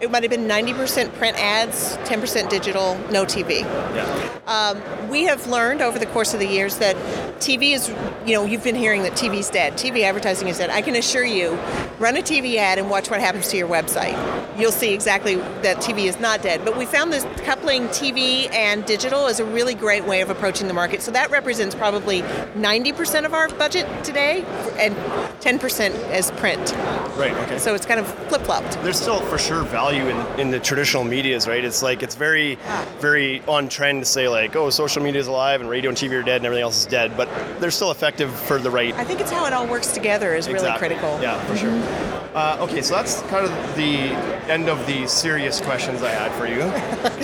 it 0.00 0.10
might 0.10 0.22
have 0.22 0.30
been 0.30 0.46
90% 0.46 1.12
print 1.14 1.36
ads, 1.38 1.96
10% 1.98 2.48
digital, 2.48 2.98
no 3.10 3.24
TV. 3.24 3.60
Yeah. 3.60 4.38
Um, 4.46 5.08
we 5.08 5.24
have 5.24 5.46
learned 5.46 5.82
over 5.82 5.98
the 5.98 6.06
course 6.06 6.34
of 6.34 6.40
the 6.40 6.46
years 6.46 6.78
that 6.78 6.96
TV 7.40 7.72
is, 7.72 7.88
you 8.24 8.34
know, 8.34 8.44
you've 8.44 8.64
been 8.64 8.74
hearing 8.74 9.02
that 9.02 9.12
TV 9.12 9.38
is 9.38 9.50
dead. 9.50 9.74
TV 9.74 10.02
advertising 10.02 10.48
is 10.48 10.58
dead. 10.58 10.70
I 10.70 10.82
can 10.82 10.94
assure 10.96 11.24
you, 11.24 11.58
run 11.98 12.16
a 12.16 12.22
TV 12.22 12.56
ad 12.56 12.78
and 12.78 12.88
watch 12.90 13.10
what 13.10 13.20
happens 13.20 13.48
to 13.48 13.56
your 13.56 13.68
website. 13.68 14.16
You'll 14.58 14.72
see 14.72 14.94
exactly 14.94 15.36
that 15.36 15.78
TV 15.78 16.04
is 16.04 16.18
not 16.18 16.42
dead. 16.42 16.64
But 16.64 16.76
we 16.76 16.86
found 16.86 17.12
this 17.12 17.24
coupling 17.44 17.88
TV 17.88 18.50
and 18.52 18.84
digital 18.84 19.26
is 19.26 19.40
a 19.40 19.44
really 19.44 19.74
great 19.74 20.06
way 20.06 20.20
of 20.20 20.30
approaching 20.30 20.66
the 20.68 20.74
market. 20.74 21.02
So 21.02 21.10
that 21.10 21.30
represents 21.30 21.74
probably 21.74 22.22
90% 22.22 23.24
of 23.26 23.34
our 23.34 23.48
budget 23.48 23.86
today 24.04 24.44
and 24.78 24.94
10% 25.40 25.90
as 26.10 26.30
print. 26.32 26.72
Right. 27.16 27.32
Okay. 27.32 27.58
So 27.58 27.74
it's 27.74 27.86
kind 27.86 28.00
of 28.00 28.06
flip 28.28 28.42
flopped. 28.42 28.72
there's 28.82 29.00
still 29.00 29.20
for 29.20 29.38
sure 29.38 29.62
value 29.64 29.85
in, 29.94 30.40
in 30.40 30.50
the 30.50 30.60
traditional 30.60 31.04
medias, 31.04 31.46
right? 31.46 31.64
It's 31.64 31.82
like 31.82 32.02
it's 32.02 32.14
very, 32.14 32.58
very 32.98 33.42
on 33.46 33.68
trend 33.68 34.02
to 34.02 34.06
say 34.06 34.28
like, 34.28 34.56
oh, 34.56 34.70
social 34.70 35.02
media 35.02 35.20
is 35.20 35.26
alive 35.26 35.60
and 35.60 35.70
radio 35.70 35.88
and 35.90 35.98
TV 35.98 36.12
are 36.12 36.22
dead 36.22 36.36
and 36.36 36.46
everything 36.46 36.62
else 36.62 36.80
is 36.80 36.86
dead, 36.86 37.16
but 37.16 37.28
they're 37.60 37.70
still 37.70 37.90
effective 37.90 38.34
for 38.34 38.58
the 38.58 38.70
right. 38.70 38.94
I 38.94 39.04
think 39.04 39.20
it's 39.20 39.30
how 39.30 39.46
it 39.46 39.52
all 39.52 39.66
works 39.66 39.92
together 39.92 40.34
is 40.34 40.48
really 40.48 40.76
critical. 40.78 41.18
Yeah, 41.20 41.42
for 41.44 41.56
sure. 41.56 42.16
Uh, 42.34 42.58
okay, 42.60 42.82
so 42.82 42.94
that's 42.94 43.22
kind 43.22 43.46
of 43.46 43.76
the 43.76 44.12
end 44.50 44.68
of 44.68 44.86
the 44.86 45.06
serious 45.06 45.58
questions 45.60 46.02
I 46.02 46.10
had 46.10 46.32
for 46.32 46.46
you. 46.46 46.56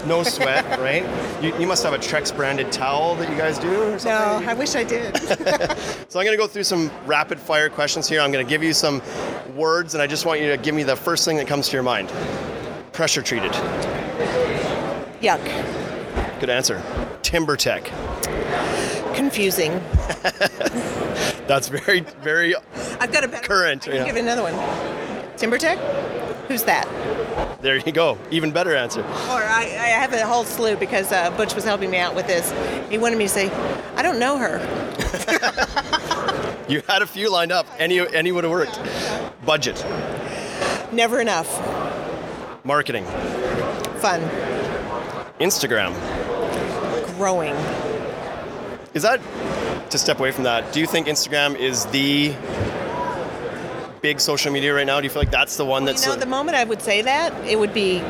No 0.07 0.25
sweat, 0.25 0.81
right? 0.81 1.05
You, 1.43 1.57
you 1.61 1.67
must 1.67 1.85
have 1.85 1.93
a 1.93 1.99
Trex 1.99 2.35
branded 2.35 2.73
towel 2.73 3.15
that 3.17 3.31
you 3.31 3.37
guys 3.37 3.57
do 3.57 3.71
or 3.83 3.99
No. 4.05 4.43
I 4.45 4.53
wish 4.55 4.75
I 4.75 4.83
did. 4.83 5.17
So 6.09 6.19
I'm 6.19 6.27
going 6.27 6.37
to 6.37 6.43
go 6.43 6.47
through 6.47 6.65
some 6.65 6.91
rapid 7.07 7.41
fire 7.41 7.71
questions 7.71 8.07
here. 8.07 8.21
I'm 8.21 8.33
going 8.33 8.45
to 8.45 8.49
give 8.49 8.63
you 8.63 8.75
some 8.75 9.01
words, 9.57 9.95
and 9.95 10.03
I 10.03 10.07
just 10.07 10.27
want 10.27 10.41
you 10.41 10.51
to 10.51 10.59
give 10.59 10.75
me 10.75 10.83
the 10.83 10.97
first 10.97 11.25
thing 11.25 11.37
that 11.39 11.47
comes 11.47 11.69
to 11.69 11.73
your 11.73 11.83
mind. 11.83 12.11
Pressure 12.93 13.23
treated. 13.23 13.53
Yuck. 15.21 15.41
Good 16.41 16.51
answer. 16.51 16.83
TimberTech. 17.23 17.85
Confusing. 19.15 19.73
That's 21.47 21.69
very, 21.69 22.01
very. 22.21 22.55
I've 23.01 23.13
got 23.13 23.25
a 23.25 23.29
better 23.29 23.47
Current, 23.47 23.89
I 23.89 23.95
yeah. 23.95 24.05
give 24.05 24.17
another 24.17 24.43
one. 24.43 24.55
TimberTech? 25.37 25.79
Who's 26.49 26.65
that? 26.65 26.87
There 27.63 27.77
you 27.77 27.93
go. 27.93 28.19
Even 28.31 28.51
better 28.51 28.75
answer. 28.75 29.01
Or 29.01 29.07
I, 29.07 29.63
I 29.63 29.89
have 29.89 30.13
a 30.13 30.27
whole 30.27 30.45
slew 30.45 30.77
because 30.77 31.13
uh, 31.13 31.31
Butch 31.37 31.55
was 31.55 31.65
helping 31.65 31.91
me 31.91 31.99
out 31.99 32.15
with 32.15 32.27
this. 32.27 32.53
He 32.91 32.99
wanted 32.99 33.17
me 33.17 33.25
to 33.25 33.31
say, 33.31 33.51
I 33.97 34.03
don't 34.03 34.19
know 34.19 34.37
her. 34.37 34.59
You 36.69 36.83
had 36.89 37.03
a 37.03 37.07
few 37.07 37.31
lined 37.31 37.53
up. 37.53 37.67
Any, 37.79 38.01
any 38.01 38.33
would 38.33 38.45
have 38.45 38.51
worked. 38.51 38.81
Budget. 39.45 39.85
Never 40.91 41.21
enough. 41.21 41.47
Marketing. 42.65 43.05
Fun. 43.97 44.21
Instagram. 45.41 45.93
Growing. 47.17 47.55
Is 48.95 49.03
that 49.03 49.21
to 49.91 49.99
step 49.99 50.21
away 50.21 50.31
from 50.31 50.45
that? 50.45 50.73
Do 50.73 50.79
you 50.79 50.87
think 50.87 51.09
Instagram 51.09 51.57
is 51.57 51.87
the 51.87 52.35
big 54.03 54.21
social 54.21 54.53
media 54.53 54.75
right 54.75 54.87
now? 54.87 55.01
Do 55.01 55.05
you 55.05 55.11
feel 55.11 55.23
like 55.23 55.31
that's 55.31 55.57
the 55.57 55.65
one 55.65 55.85
that's 55.85 56.05
You 56.05 56.13
know, 56.13 56.19
the 56.19 56.27
moment 56.27 56.57
I 56.57 56.65
would 56.65 56.83
say 56.83 57.03
that, 57.03 57.33
it 57.47 57.59
would 57.59 57.73
be 57.73 58.01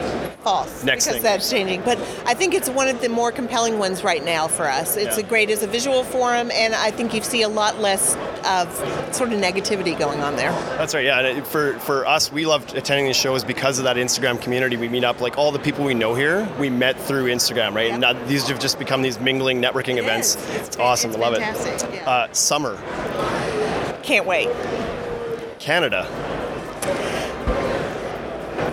false. 0.43 0.83
Next 0.83 1.05
because 1.05 1.17
thing. 1.17 1.23
that's 1.23 1.51
changing. 1.51 1.83
But 1.83 1.99
I 2.27 2.33
think 2.35 2.55
it's 2.55 2.69
one 2.71 2.89
of 2.89 3.01
the 3.03 3.09
more 3.11 3.31
compelling 3.31 3.79
ones 3.79 4.03
right 4.03 4.25
now 4.25 4.49
for 4.49 4.67
us. 4.67 4.97
It's 4.97 5.19
Yeah. 5.19 5.25
a 5.25 5.29
great 5.29 5.51
as 5.51 5.63
a 5.63 5.67
visual 5.67 6.03
forum, 6.03 6.51
and 6.53 6.75
I 6.75 6.91
think 6.91 7.13
you 7.15 7.23
see 7.23 7.43
a 7.43 7.49
lot 7.49 7.79
less 7.81 8.17
of 8.45 8.69
sort 9.15 9.33
of 9.33 9.39
negativity 9.39 9.97
going 9.97 10.21
on 10.23 10.35
there. 10.37 10.51
That's 10.79 10.95
right. 10.95 11.05
Yeah, 11.05 11.21
and 11.21 11.47
for 11.47 11.75
for 11.81 12.07
us, 12.07 12.33
we 12.33 12.47
loved 12.47 12.75
attending 12.75 13.07
these 13.07 13.17
shows 13.17 13.45
because 13.45 13.79
of 13.79 13.85
that 13.85 13.97
Instagram 13.97 14.41
community. 14.41 14.77
We 14.79 14.89
meet 14.89 15.05
up 15.05 15.21
like 15.21 15.37
all 15.37 15.53
the 15.53 15.59
people 15.61 15.85
we 15.85 15.95
know 15.95 16.15
here. 16.15 16.49
We 16.59 16.71
met 16.71 16.99
through 16.99 17.27
Instagram, 17.27 17.75
right? 17.75 17.91
And 17.93 18.03
Yeah. 18.03 18.13
now 18.13 18.27
these 18.27 18.49
have 18.49 18.59
just 18.59 18.79
become 18.79 19.03
these 19.03 19.21
mingling 19.21 19.61
networking 19.63 19.97
It 19.99 20.05
events. 20.05 20.37
is. 20.37 20.49
It's, 20.69 20.77
fa- 20.77 20.83
awesome. 20.83 21.11
it's 21.11 21.19
I 21.19 21.23
love 21.23 21.35
it. 21.35 21.41
yeah. 21.93 22.09
Uh, 22.11 22.27
summer, 22.33 22.79
Can't 24.03 24.27
wait. 24.27 24.49
Canada, 25.63 26.05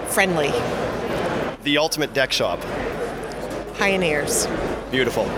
Friendly. 0.10 0.50
the 1.64 1.78
ultimate 1.78 2.16
deck 2.16 2.32
shop. 2.32 2.60
Pioneers. 3.78 4.48
Beautiful. 4.90 5.30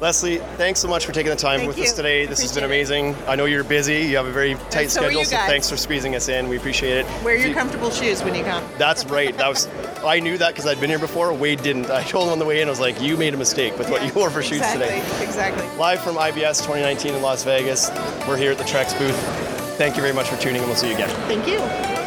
Leslie, 0.00 0.38
thanks 0.56 0.80
so 0.80 0.88
much 0.88 1.04
for 1.04 1.12
taking 1.12 1.28
the 1.28 1.36
time 1.36 1.58
Thank 1.58 1.68
with 1.68 1.76
you. 1.76 1.84
us 1.84 1.92
today. 1.92 2.24
This 2.24 2.40
has 2.40 2.54
been 2.54 2.64
Appreciate 2.64 2.98
amazing. 2.98 3.28
I 3.28 3.36
know 3.36 3.44
you're 3.44 3.62
busy. 3.62 3.98
You 3.98 4.16
have 4.16 4.24
a 4.24 4.32
very 4.32 4.54
tight 4.70 4.88
so 4.88 5.02
schedule, 5.02 5.22
so 5.26 5.36
thanks 5.36 5.68
for 5.68 5.76
squeezing 5.76 6.14
us 6.14 6.30
in. 6.30 6.48
We 6.48 6.56
appreciate 6.56 6.96
it. 6.96 7.06
Wear 7.22 7.36
your 7.36 7.48
you- 7.48 7.54
comfortable 7.54 7.90
shoes 7.90 8.24
when 8.24 8.34
you 8.34 8.42
come. 8.42 8.64
That's 8.78 9.04
right. 9.04 9.36
That 9.36 9.48
was. 9.50 9.68
I 10.02 10.18
knew 10.18 10.38
that 10.38 10.54
because 10.54 10.66
I'd 10.66 10.80
been 10.80 10.88
here 10.88 10.98
before. 10.98 11.30
Wade 11.34 11.62
didn't. 11.62 11.90
I 11.90 12.02
told 12.04 12.28
him 12.28 12.32
on 12.32 12.38
the 12.38 12.46
way 12.46 12.62
in. 12.62 12.68
I 12.68 12.70
was 12.70 12.80
like, 12.80 12.98
"You 13.02 13.18
made 13.18 13.34
a 13.34 13.36
mistake 13.36 13.76
with 13.78 13.90
what 13.90 14.02
you 14.06 14.10
wore 14.14 14.30
for 14.30 14.40
exactly, 14.40 14.86
today." 14.86 14.98
Exactly. 15.22 15.66
Live 15.78 16.00
from 16.02 16.16
IBS 16.16 16.62
2019 16.62 17.12
in 17.14 17.20
Las 17.20 17.44
Vegas. 17.44 17.90
We're 18.26 18.38
here 18.38 18.52
at 18.52 18.56
the 18.56 18.64
Trex 18.64 18.98
booth. 18.98 19.49
Thank 19.80 19.96
you 19.96 20.02
very 20.02 20.12
much 20.12 20.28
for 20.28 20.36
tuning 20.36 20.60
in. 20.60 20.68
We'll 20.68 20.76
see 20.76 20.88
you 20.88 20.94
again. 20.94 21.08
Thank 21.26 21.46
you. 21.46 21.99